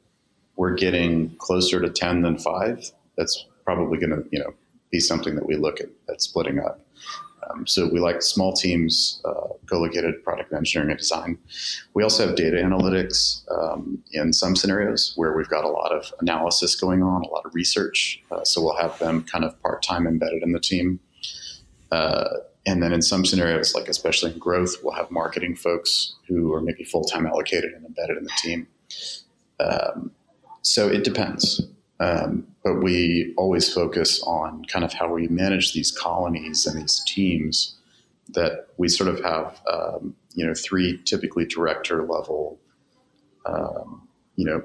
[0.56, 4.54] we're getting closer to ten than five, that's probably going to you know
[4.90, 6.80] be something that we look at at splitting up.
[7.48, 11.38] Um, so we like small teams, uh, co-located product engineering and design.
[11.94, 16.12] We also have data analytics um, in some scenarios where we've got a lot of
[16.20, 18.22] analysis going on, a lot of research.
[18.30, 21.00] Uh, so we'll have them kind of part-time embedded in the team.
[21.92, 22.28] Uh,
[22.66, 26.60] and then in some scenarios, like especially in growth, we'll have marketing folks who are
[26.60, 28.66] maybe full-time allocated and embedded in the team.
[29.60, 30.10] Um,
[30.62, 31.62] so it depends.
[31.98, 37.02] Um, but we always focus on kind of how we manage these colonies and these
[37.06, 37.76] teams
[38.34, 42.58] that we sort of have, um, you know, three typically director level,
[43.46, 44.62] um, you know,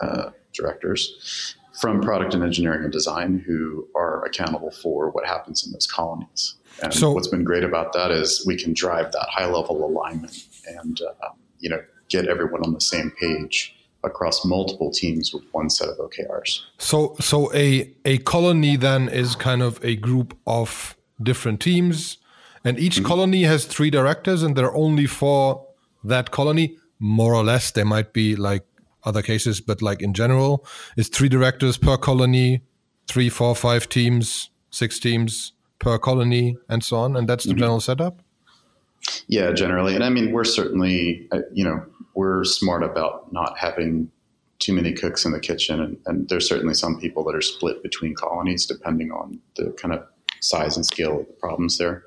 [0.00, 5.72] uh, directors from product and engineering and design who are accountable for what happens in
[5.72, 6.54] those colonies.
[6.82, 10.46] And so, what's been great about that is we can drive that high level alignment
[10.66, 13.74] and, uh, you know, get everyone on the same page
[14.04, 16.60] across multiple teams with one set of OKRs.
[16.78, 22.18] So, so a a colony then is kind of a group of different teams,
[22.64, 23.06] and each mm-hmm.
[23.06, 25.66] colony has three directors, and there are only for
[26.04, 26.78] that colony.
[26.98, 28.64] More or less, there might be like
[29.04, 30.64] other cases, but like in general,
[30.96, 32.62] is three directors per colony,
[33.08, 37.16] three, four, five teams, six teams per colony, and so on.
[37.16, 37.58] And that's the mm-hmm.
[37.58, 38.22] general setup.
[39.26, 41.84] Yeah, generally, and I mean, we're certainly, uh, you know,
[42.14, 44.10] we're smart about not having
[44.58, 47.82] too many cooks in the kitchen, and, and there's certainly some people that are split
[47.82, 50.06] between colonies depending on the kind of
[50.40, 52.04] size and scale of the problems there.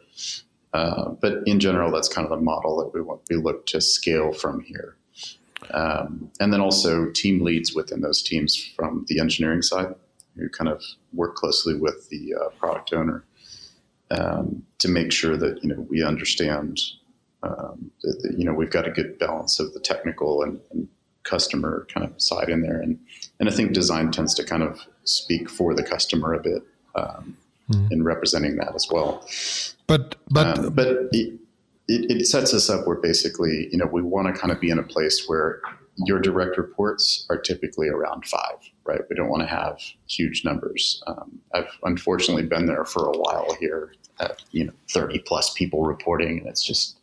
[0.73, 3.79] Uh, but in general, that's kind of the model that we want we look to
[3.79, 4.95] scale from here.
[5.71, 9.95] Um, and then also team leads within those teams from the engineering side
[10.35, 10.83] who kind of
[11.13, 13.23] work closely with the uh, product owner
[14.11, 16.79] um, to make sure that you know we understand
[17.43, 20.87] um, that, that, you know we've got a good balance of the technical and, and,
[21.23, 22.99] customer kind of side in there and
[23.39, 26.61] and I think design tends to kind of speak for the customer a bit
[26.93, 27.35] um,
[27.69, 27.91] mm.
[27.91, 29.25] in representing that as well.
[29.87, 31.39] But but um, but it,
[31.87, 34.69] it, it, sets us up where basically you know we want to kind of be
[34.69, 35.61] in a place where
[35.97, 39.01] your direct reports are typically around five, right?
[39.09, 41.01] We don't want to have huge numbers.
[41.07, 45.83] Um, I've unfortunately been there for a while here at you know thirty plus people
[45.83, 46.97] reporting, and it's just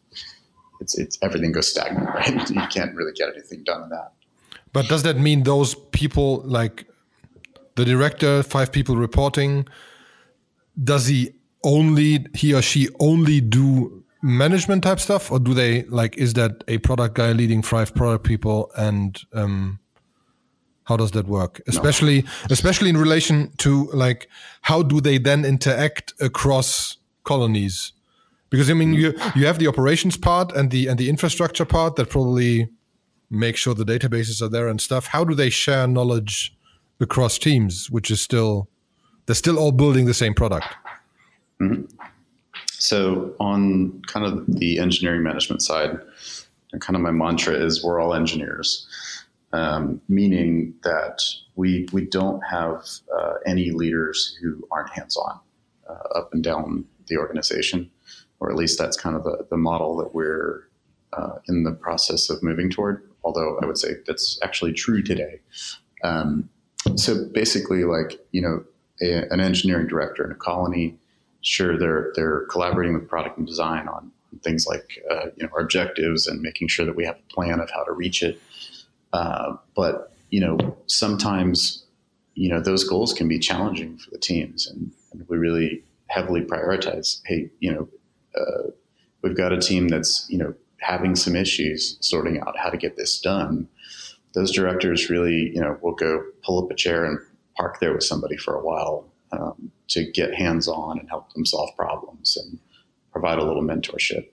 [0.81, 2.51] it's it's everything goes stagnant, right?
[2.51, 4.13] You can't really get anything done in that.
[4.73, 6.87] But does that mean those people like
[7.75, 9.67] the director, five people reporting?
[10.83, 11.33] does he
[11.65, 16.63] only he or she only do management type stuff or do they like is that
[16.69, 19.79] a product guy leading five product people and um
[20.85, 22.29] how does that work especially no.
[22.51, 24.29] especially in relation to like
[24.63, 27.93] how do they then interact across colonies
[28.49, 31.97] because i mean you you have the operations part and the and the infrastructure part
[31.97, 32.69] that probably
[33.29, 36.57] make sure the databases are there and stuff how do they share knowledge
[37.01, 38.69] across teams which is still
[39.27, 40.67] they're still all building the same product.
[41.61, 41.85] Mm-hmm.
[42.83, 46.01] So on kind of the engineering management side,
[46.81, 48.89] kind of my mantra is we're all engineers,
[49.53, 51.23] um, meaning that
[51.55, 52.85] we we don't have
[53.17, 55.39] uh, any leaders who aren't hands on
[55.89, 57.89] uh, up and down the organization,
[58.41, 60.67] or at least that's kind of the, the model that we're
[61.13, 63.09] uh, in the process of moving toward.
[63.23, 65.39] Although I would say that's actually true today.
[66.03, 66.51] Um,
[66.97, 68.65] so basically, like you know,
[69.01, 70.99] a, an engineering director in a colony,
[71.43, 74.11] sure they're they're collaborating with product and design on
[74.43, 77.61] things like uh, you know our objectives and making sure that we have a plan
[77.61, 78.41] of how to reach it.
[79.13, 81.85] Uh, but you know sometimes
[82.35, 86.41] you know those goals can be challenging for the teams, and, and we really heavily
[86.41, 87.21] prioritize.
[87.27, 87.89] Hey, you know,
[88.41, 88.71] uh,
[89.23, 92.97] we've got a team that's you know having some issues sorting out how to get
[92.97, 93.69] this done.
[94.35, 97.19] Those directors really, you know, will go pull up a chair and
[97.55, 101.45] park there with somebody for a while um, to get hands on and help them
[101.45, 102.59] solve problems and
[103.11, 104.29] provide a little mentorship.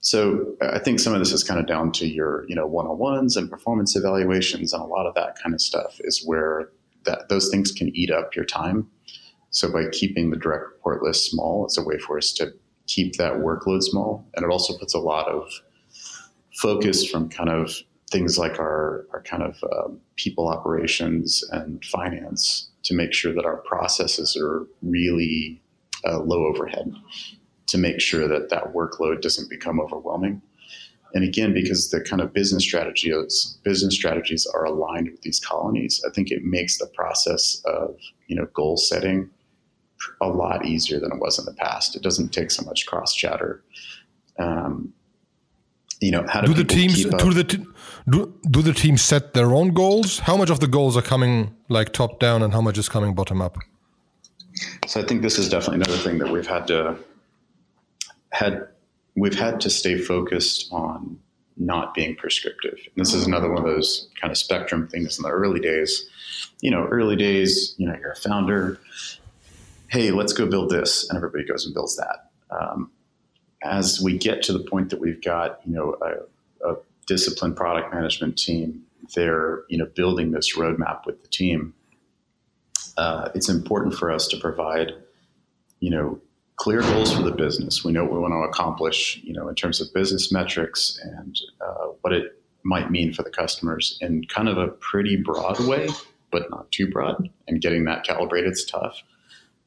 [0.00, 3.36] So I think some of this is kind of down to your, you know, one-on-ones
[3.36, 6.70] and performance evaluations and a lot of that kind of stuff is where
[7.04, 8.88] that those things can eat up your time.
[9.50, 12.52] So by keeping the direct report list small, it's a way for us to
[12.86, 15.48] keep that workload small, and it also puts a lot of
[16.54, 17.74] focus from kind of
[18.10, 23.44] things like our, our kind of um, people operations and finance to make sure that
[23.44, 25.60] our processes are really
[26.06, 26.92] uh, low overhead
[27.66, 30.42] to make sure that that workload doesn't become overwhelming.
[31.14, 36.02] And again, because the kind of business strategies business strategies are aligned with these colonies,
[36.06, 39.30] I think it makes the process of you know goal setting
[40.20, 41.96] a lot easier than it was in the past.
[41.96, 43.62] It doesn't take so much cross chatter.
[44.38, 44.92] Um,
[46.00, 47.66] you know, how do, do the teams do the
[48.08, 50.18] do, do the teams set their own goals?
[50.20, 53.14] How much of the goals are coming like top down, and how much is coming
[53.14, 53.58] bottom up?
[54.86, 56.96] So I think this is definitely another thing that we've had to
[58.32, 58.66] had
[59.14, 61.18] we've had to stay focused on
[61.56, 62.78] not being prescriptive.
[62.78, 66.08] And this is another one of those kind of spectrum things in the early days.
[66.62, 68.78] You know, early days, you know, you're a founder.
[69.88, 72.30] Hey, let's go build this, and everybody goes and builds that.
[72.50, 72.90] Um,
[73.62, 77.92] as we get to the point that we've got, you know, a, a disciplined product
[77.92, 78.82] management team,
[79.14, 81.74] they're, you know, building this roadmap with the team.
[82.96, 84.92] Uh, it's important for us to provide,
[85.80, 86.20] you know,
[86.56, 87.84] clear goals for the business.
[87.84, 91.38] We know what we want to accomplish, you know, in terms of business metrics and
[91.60, 95.88] uh, what it might mean for the customers in kind of a pretty broad way,
[96.30, 97.30] but not too broad.
[97.48, 99.02] And getting that calibrated is tough.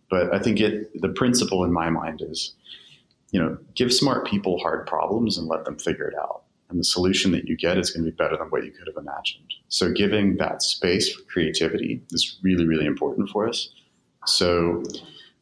[0.09, 2.53] But I think it the principle in my mind is
[3.33, 6.43] you know, give smart people hard problems and let them figure it out.
[6.69, 8.87] And the solution that you get is going to be better than what you could
[8.87, 9.51] have imagined.
[9.69, 13.69] So giving that space for creativity is really, really important for us.
[14.27, 14.83] So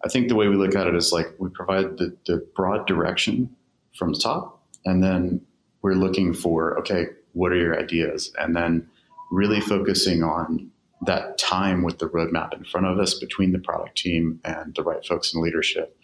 [0.06, 2.88] I think the way we look at it is like we provide the, the broad
[2.88, 3.54] direction
[3.98, 5.42] from the top, and then
[5.82, 8.32] we're looking for, okay, what are your ideas?
[8.40, 8.88] And then
[9.32, 10.72] really focusing on
[11.06, 14.84] that time with the roadmap in front of us between the product team and the
[14.84, 15.98] right folks in leadership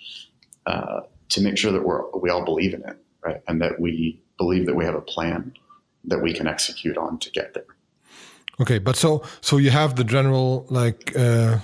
[0.66, 4.22] uh, to make sure that we're we all believe in it, right, and that we
[4.38, 5.54] believe that we have a plan
[6.06, 7.66] that we can execute on to get there.
[8.60, 11.60] Okay, but so so you have the general like uh,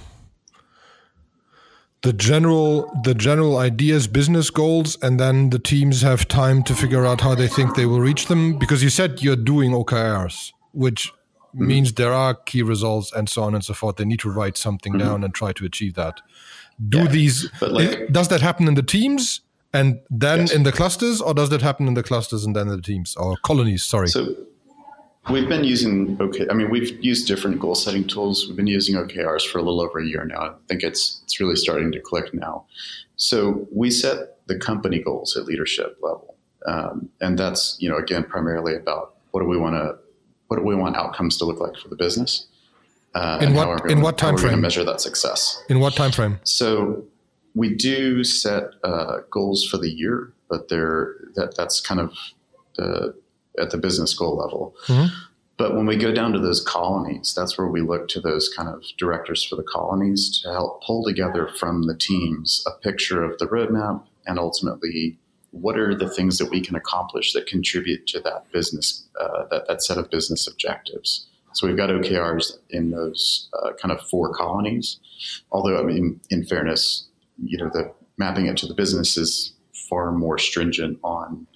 [2.03, 7.05] the general the general ideas, business goals, and then the teams have time to figure
[7.05, 8.59] out how they think they will reach them.
[8.59, 11.11] Because you said you're doing OKRs, which
[11.55, 11.67] mm-hmm.
[11.67, 13.95] means there are key results and so on and so forth.
[13.95, 15.07] They need to write something mm-hmm.
[15.07, 16.21] down and try to achieve that.
[16.89, 19.41] Do yeah, these like, does that happen in the teams
[19.73, 20.53] and then yes.
[20.53, 23.35] in the clusters, or does that happen in the clusters and then the teams or
[23.37, 23.83] colonies?
[23.83, 24.07] Sorry.
[24.07, 24.35] So
[25.29, 26.45] we've been using okay.
[26.49, 28.47] I mean, we've used different goal setting tools.
[28.47, 30.41] We've been using OKRs for a little over a year now.
[30.41, 32.65] I think it's it's really starting to click now.
[33.15, 36.35] So we set the company goals at leadership level,
[36.67, 39.97] um, and that's you know again primarily about what do we want to
[40.47, 42.45] what do we want outcomes to look like for the business.
[43.15, 44.61] Uh, in what in what time frame?
[44.61, 45.63] Measure that success.
[45.69, 46.39] In what time frame?
[46.43, 47.03] So
[47.55, 52.13] we do set uh, goals for the year, but they're that that's kind of
[52.75, 53.15] the,
[53.59, 54.75] at the business goal level.
[54.87, 55.13] Mm-hmm.
[55.57, 58.67] But when we go down to those colonies, that's where we look to those kind
[58.67, 63.37] of directors for the colonies to help pull together from the teams a picture of
[63.37, 65.17] the roadmap and ultimately
[65.51, 69.67] what are the things that we can accomplish that contribute to that business, uh, that,
[69.67, 71.27] that set of business objectives.
[71.53, 74.97] So we've got OKRs in those uh, kind of four colonies.
[75.51, 77.07] Although, I mean, in fairness,
[77.41, 79.53] you know, the mapping it to the business is
[79.89, 81.47] far more stringent on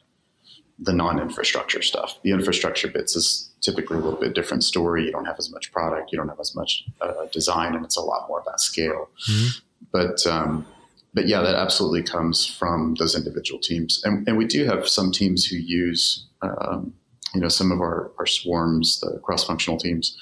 [0.79, 2.19] the non-infrastructure stuff.
[2.23, 5.05] The infrastructure bits is typically a little bit different story.
[5.05, 7.97] You don't have as much product, you don't have as much uh, design, and it's
[7.97, 9.09] a lot more about scale.
[9.29, 9.59] Mm-hmm.
[9.91, 10.65] But um,
[11.13, 15.11] but yeah, that absolutely comes from those individual teams, and, and we do have some
[15.11, 16.93] teams who use um,
[17.33, 20.15] you know some of our our swarms, the cross-functional teams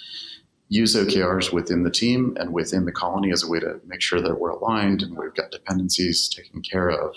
[0.70, 4.22] use OKRs within the team and within the colony as a way to make sure
[4.22, 7.16] that we're aligned and we've got dependencies taken care of.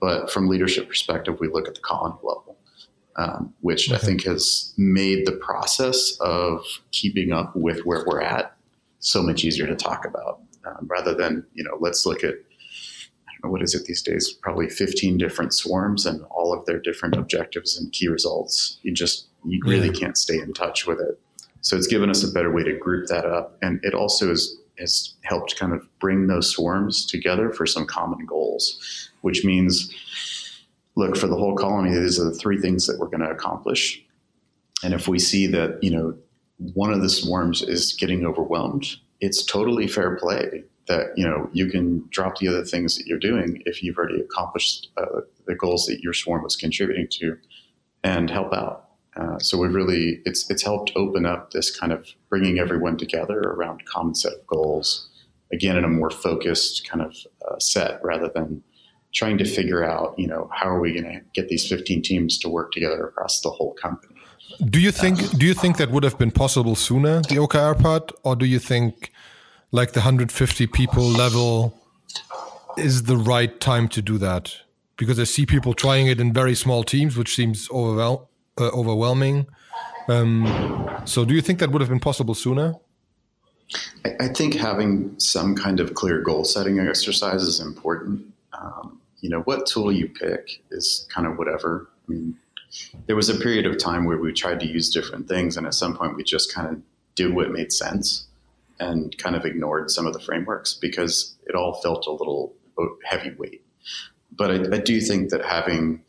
[0.00, 2.58] But from leadership perspective, we look at the colony level,
[3.16, 3.96] um, which okay.
[3.96, 8.54] I think has made the process of keeping up with where we're at
[8.98, 13.32] so much easier to talk about, um, rather than you know let's look at I
[13.32, 14.30] don't know what is it these days?
[14.30, 18.78] Probably 15 different swarms and all of their different objectives and key results.
[18.82, 20.00] You just you really yeah.
[20.00, 21.18] can't stay in touch with it.
[21.64, 23.56] So it's given us a better way to group that up.
[23.62, 28.26] And it also has, has helped kind of bring those swarms together for some common
[28.26, 29.90] goals, which means,
[30.94, 34.04] look, for the whole colony, these are the three things that we're going to accomplish.
[34.82, 36.14] And if we see that, you know,
[36.58, 41.70] one of the swarms is getting overwhelmed, it's totally fair play that, you know, you
[41.70, 45.86] can drop the other things that you're doing if you've already accomplished uh, the goals
[45.86, 47.38] that your swarm was contributing to
[48.02, 48.90] and help out.
[49.16, 53.38] Uh, so we've really it's it's helped open up this kind of bringing everyone together
[53.38, 55.08] around common set of goals.
[55.52, 57.16] Again in a more focused kind of
[57.48, 58.62] uh, set rather than
[59.12, 62.38] trying to figure out you know how are we going to get these 15 teams
[62.38, 64.14] to work together across the whole company.
[64.64, 68.10] Do you think do you think that would have been possible sooner the okr part?
[68.24, 69.12] Or do you think
[69.70, 71.78] like the 150 people level
[72.76, 74.56] is the right time to do that?
[74.96, 78.26] Because i see people trying it in very small teams which seems overwhelming
[78.58, 79.46] uh, overwhelming.
[80.08, 82.74] Um, so, do you think that would have been possible sooner?
[84.04, 88.22] I, I, think having some kind of clear goal setting exercise is important.
[88.52, 91.88] Um, you know, what tool you pick is kind of whatever.
[92.06, 92.36] I mean,
[93.06, 95.74] there was a period of time where we tried to use different things, and at
[95.74, 96.82] some point, we just kind of
[97.14, 98.26] did what made sense
[98.80, 102.52] and kind of ignored some of the frameworks because it all felt a little
[103.04, 103.62] heavyweight.
[104.36, 106.03] But I, I do think that having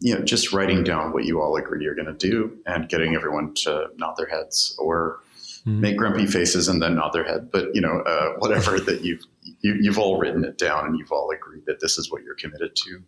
[0.00, 3.14] you know, just writing down what you all agree you're going to do and getting
[3.14, 5.20] everyone to nod their heads or
[5.66, 5.80] mm-hmm.
[5.80, 7.50] make grumpy faces and then nod their head.
[7.50, 10.86] But you know, uh, whatever that you've you, have you have all written it down
[10.86, 13.02] and you've all agreed that this is what you're committed to.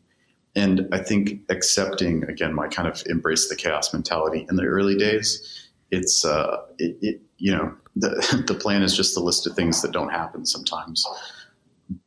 [0.55, 4.97] And I think accepting again my kind of embrace the chaos mentality in the early
[4.97, 5.69] days.
[5.91, 9.83] It's uh, it, it you know the the plan is just the list of things
[9.83, 11.05] that don't happen sometimes,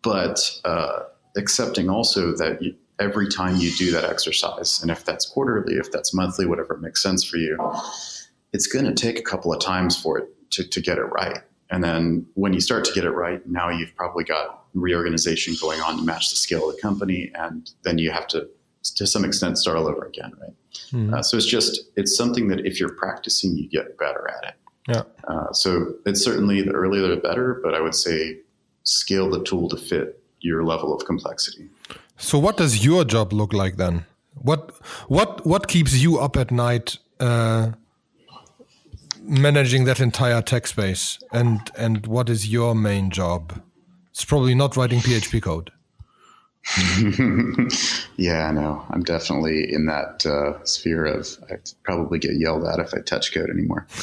[0.01, 1.03] but uh,
[1.37, 5.91] accepting also that you, every time you do that exercise, and if that's quarterly, if
[5.91, 7.57] that's monthly, whatever makes sense for you,
[8.53, 11.39] it's going to take a couple of times for it to, to get it right.
[11.69, 15.79] And then when you start to get it right, now you've probably got reorganization going
[15.81, 17.31] on to match the scale of the company.
[17.33, 18.47] And then you have to,
[18.95, 20.53] to some extent, start all over again, right?
[20.91, 21.13] Mm-hmm.
[21.13, 24.55] Uh, so it's just, it's something that if you're practicing, you get better at it.
[24.89, 25.03] Yeah.
[25.27, 28.37] Uh, so it's certainly the earlier the better, but I would say
[28.83, 31.69] scale the tool to fit your level of complexity.
[32.21, 34.05] So, what does your job look like then?
[34.35, 34.71] What
[35.07, 36.99] what what keeps you up at night?
[37.19, 37.71] Uh,
[39.23, 43.59] managing that entire tech space, and and what is your main job?
[44.11, 45.71] It's probably not writing PHP code.
[48.17, 52.93] yeah, no, I'm definitely in that uh, sphere of I probably get yelled at if
[52.93, 53.87] I touch code anymore.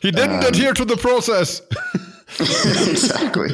[0.00, 1.60] he didn't um, adhere to the process.
[2.40, 3.50] exactly.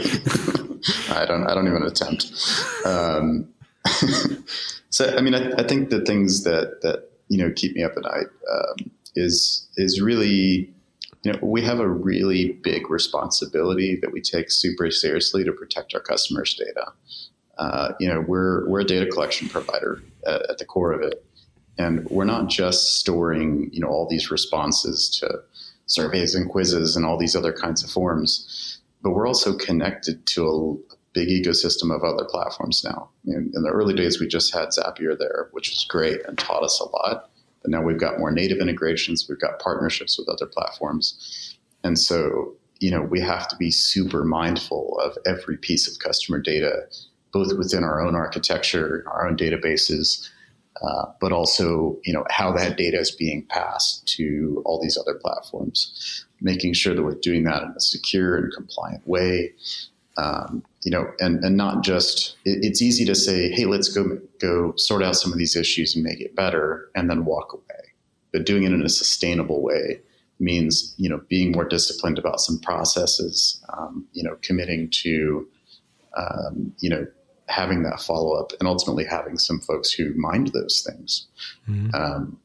[1.10, 1.46] I don't.
[1.46, 2.32] I don't even attempt.
[2.84, 3.48] Um,
[4.90, 7.92] so, I mean, I, I, think the things that that you know keep me up
[7.96, 10.70] at night um, is is really
[11.26, 15.92] you know, we have a really big responsibility that we take super seriously to protect
[15.92, 16.92] our customers' data.
[17.58, 21.24] Uh, you know, we're we're a data collection provider at, at, the core of it,
[21.78, 25.40] and we're not just storing you know all these responses to
[25.86, 30.84] surveys and quizzes and all these other kinds of forms, but we're also connected to
[30.90, 33.08] a big ecosystem of other platforms now.
[33.24, 36.62] In, in the early days, we just had Zapier there, which was great and taught
[36.62, 37.30] us a lot.
[37.62, 41.56] But now we've got more native integrations, we've got partnerships with other platforms.
[41.84, 46.38] And so, you know, we have to be super mindful of every piece of customer
[46.38, 46.86] data,
[47.32, 50.28] both within our own architecture, our own databases,
[50.82, 55.14] uh, but also, you know, how that data is being passed to all these other
[55.14, 59.52] platforms, making sure that we're doing that in a secure and compliant way.
[60.18, 64.18] Um, you know, and, and not just, it, it's easy to say, hey, let's go,
[64.40, 67.92] go sort out some of these issues and make it better and then walk away.
[68.32, 70.00] But doing it in a sustainable way
[70.38, 75.46] means, you know, being more disciplined about some processes, um, you know, committing to,
[76.16, 77.06] um, you know,
[77.48, 81.26] having that follow up and ultimately having some folks who mind those things.
[81.68, 81.94] Mm-hmm.
[81.94, 82.38] Um,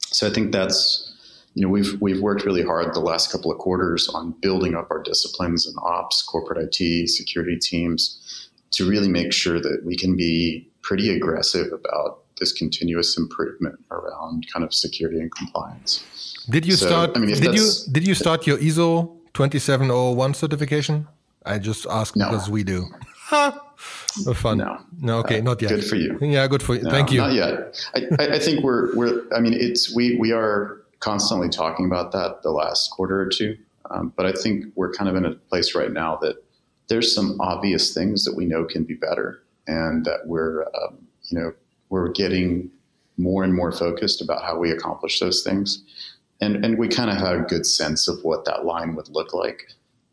[0.00, 1.12] so I think that's,
[1.54, 4.90] you know, we've we've worked really hard the last couple of quarters on building up
[4.90, 10.16] our disciplines and ops, corporate IT, security teams, to really make sure that we can
[10.16, 16.02] be pretty aggressive about this continuous improvement around kind of security and compliance.
[16.50, 17.10] Did you so, start?
[17.14, 21.06] I mean, did you did you start your ISO twenty seven oh one certification?
[21.46, 22.26] I just ask no.
[22.26, 22.86] because we do.
[24.34, 24.58] Fun.
[24.58, 25.70] No, no, okay, uh, not yet.
[25.70, 26.18] Good for you.
[26.20, 26.82] Yeah, good for you.
[26.82, 27.18] No, Thank you.
[27.18, 27.84] Not yet.
[27.94, 29.22] I, I think we're we're.
[29.34, 33.56] I mean, it's we we are constantly talking about that the last quarter or two.
[33.90, 36.36] Um, but I think we're kind of in a place right now that
[36.88, 41.38] there's some obvious things that we know can be better, and that we're um, you
[41.38, 41.52] know
[41.90, 42.70] we're getting
[43.16, 45.82] more and more focused about how we accomplish those things,
[46.40, 49.34] and and we kind of have a good sense of what that line would look
[49.34, 49.68] like.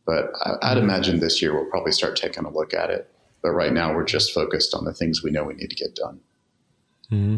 [0.05, 0.89] But I, would mm-hmm.
[0.89, 3.10] imagine this year we'll probably start taking a look at it.
[3.41, 5.95] But right now we're just focused on the things we know we need to get
[5.95, 6.19] done.
[7.11, 7.37] Mm-hmm.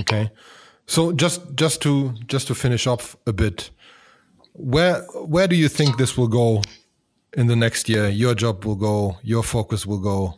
[0.00, 0.30] Okay.
[0.86, 3.70] So just just to just to finish off a bit,
[4.52, 6.62] where where do you think this will go
[7.34, 8.08] in the next year?
[8.08, 10.34] Your job will go, your focus will go,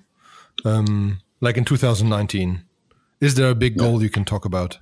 [0.65, 2.63] um, like in 2019.
[3.21, 4.79] Is there a big goal you can talk about?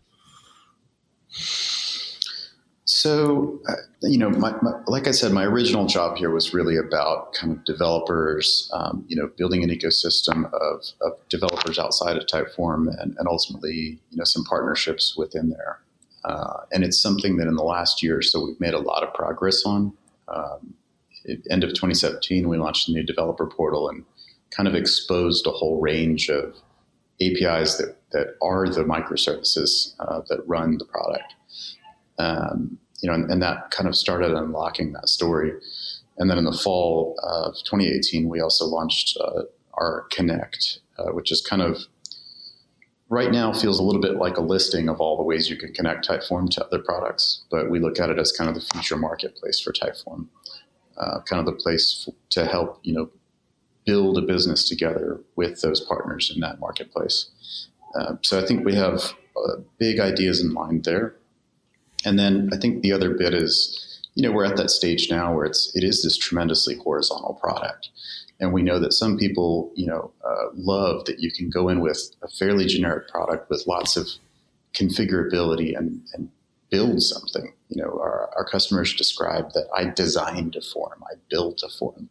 [3.03, 3.73] So, uh,
[4.03, 7.53] you know, my, my, like I said, my original job here was really about kind
[7.53, 13.17] of developers, um, you know, building an ecosystem of, of developers outside of Typeform and,
[13.19, 15.81] and, ultimately, you know, some partnerships within there.
[16.25, 19.03] Uh, and it's something that in the last year or so we've made a lot
[19.03, 19.93] of progress on.
[20.29, 20.75] Um,
[21.51, 24.05] end of 2017, we launched a new developer portal and
[24.53, 26.55] kind of exposed a whole range of
[27.21, 31.35] APIs that, that are the microservices uh, that run the product.
[32.21, 35.53] Um, you know, and, and, that kind of started unlocking that story.
[36.19, 39.43] And then in the fall of 2018, we also launched uh,
[39.75, 41.79] our Connect, uh, which is kind of
[43.13, 45.73] right now feels a little bit like a listing of all the ways you can
[45.75, 48.97] connect Typeform to other products, but we look at it as kind of the future
[48.97, 50.29] marketplace for Typeform,
[50.97, 53.11] uh, kind of the place to help you know
[53.85, 57.29] build a business together with those partners in that marketplace.
[57.95, 61.15] Uh, so I think we have uh, big ideas in mind there.
[62.05, 65.35] And then I think the other bit is, you know, we're at that stage now
[65.35, 67.89] where it's it is this tremendously horizontal product,
[68.41, 71.81] and we know that some people, you know, uh, love that you can go in
[71.81, 74.09] with a fairly generic product with lots of
[74.75, 76.31] configurability and, and
[76.71, 77.53] build something.
[77.69, 82.09] You know, our, our customers describe that I designed a form, I built a form,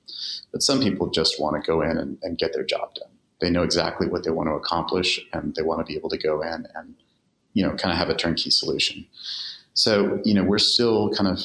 [0.51, 3.09] but some people just want to go in and, and get their job done.
[3.41, 6.17] They know exactly what they want to accomplish, and they want to be able to
[6.17, 6.95] go in and,
[7.53, 9.05] you know, kind of have a turnkey solution.
[9.73, 11.39] So, you know, we're still kind of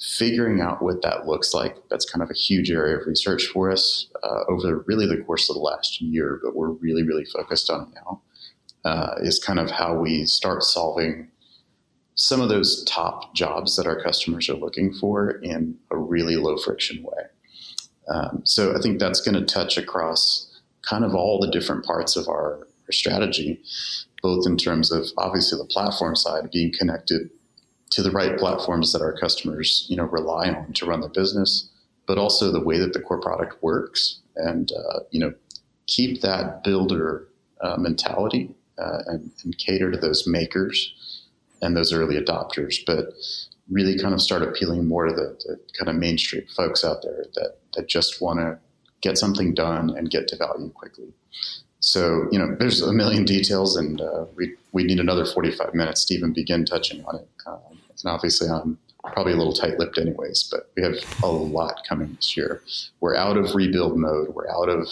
[0.00, 1.76] figuring out what that looks like.
[1.90, 5.50] That's kind of a huge area of research for us uh, over really the course
[5.50, 8.22] of the last year, but we're really, really focused on it now.
[8.84, 11.28] Uh, is kind of how we start solving
[12.14, 16.56] some of those top jobs that our customers are looking for in a really low
[16.56, 17.24] friction way.
[18.08, 22.16] Um, so I think that's going to touch across kind of all the different parts
[22.16, 23.60] of our, our strategy.
[24.22, 27.30] both in terms of obviously the platform side being connected
[27.90, 31.68] to the right platforms that our customers you know rely on to run their business,
[32.06, 35.34] but also the way that the core product works, and uh, you know
[35.86, 37.26] keep that builder
[37.62, 41.24] uh, mentality uh, and, and, cater to those makers
[41.62, 43.14] and those early adopters, but
[43.70, 47.24] really kind of start appealing more to the, the kind of mainstream folks out there
[47.34, 48.58] that that just want to
[49.00, 51.12] get something done and get to value quickly.
[51.80, 56.04] So, you know, there's a million details, and uh, we, we need another 45 minutes
[56.06, 57.28] to even begin touching on it.
[57.46, 58.78] Um, and obviously, I'm
[59.12, 62.62] probably a little tight lipped, anyways, but we have a lot coming this year.
[63.00, 64.88] We're out of rebuild mode, we're out of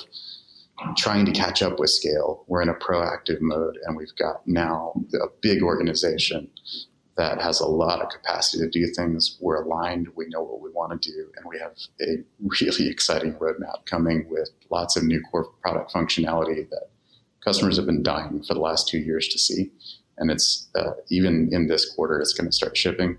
[0.96, 2.44] trying to catch up with scale.
[2.46, 6.50] We're in a proactive mode, and we've got now a big organization
[7.16, 9.38] that has a lot of capacity to do things.
[9.40, 10.08] We're aligned.
[10.16, 11.32] We know what we want to do.
[11.36, 16.68] And we have a really exciting roadmap coming with lots of new core product functionality
[16.68, 16.90] that
[17.42, 19.70] customers have been dying for the last two years to see.
[20.18, 23.16] And it's uh, even in this quarter, it's going to start shipping.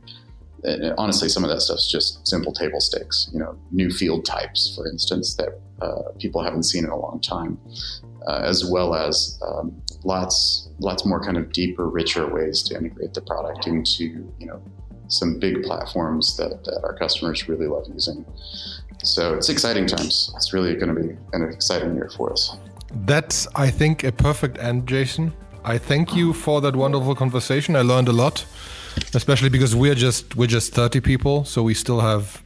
[0.64, 4.76] And honestly, some of that stuff's just simple table stakes, you know, new field types,
[4.76, 7.60] for instance, that uh, people haven't seen in a long time
[8.28, 13.14] uh, as well as um, lots lots more kind of deeper, richer ways to integrate
[13.14, 14.04] the product into
[14.38, 14.62] you know
[15.08, 18.26] some big platforms that, that our customers really love using.
[19.04, 20.34] So it's exciting times.
[20.36, 22.58] It's really going to be an exciting year for us.
[23.06, 25.34] That's, I think, a perfect end, Jason.
[25.64, 27.76] I thank you for that wonderful conversation.
[27.76, 28.46] I learned a lot,
[29.14, 32.42] especially because we're just we're just 30 people, so we still have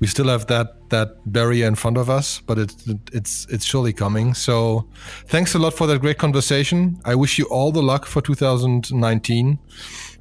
[0.00, 3.92] we still have that that barrier in front of us, but it's it's it's surely
[3.92, 4.34] coming.
[4.34, 4.88] So,
[5.26, 6.98] thanks a lot for that great conversation.
[7.04, 9.58] I wish you all the luck for 2019,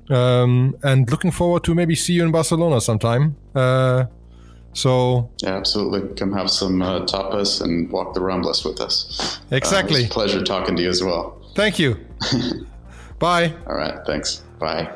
[0.09, 3.38] um, and looking forward to maybe see you in Barcelona sometime.
[3.55, 4.05] Uh,
[4.73, 9.39] so yeah, absolutely, come have some uh, tapas and walk the Ramblas with us.
[9.51, 11.41] Exactly, uh, pleasure talking to you as well.
[11.55, 11.97] Thank you.
[13.19, 13.53] Bye.
[13.67, 14.43] All right, thanks.
[14.59, 14.95] Bye.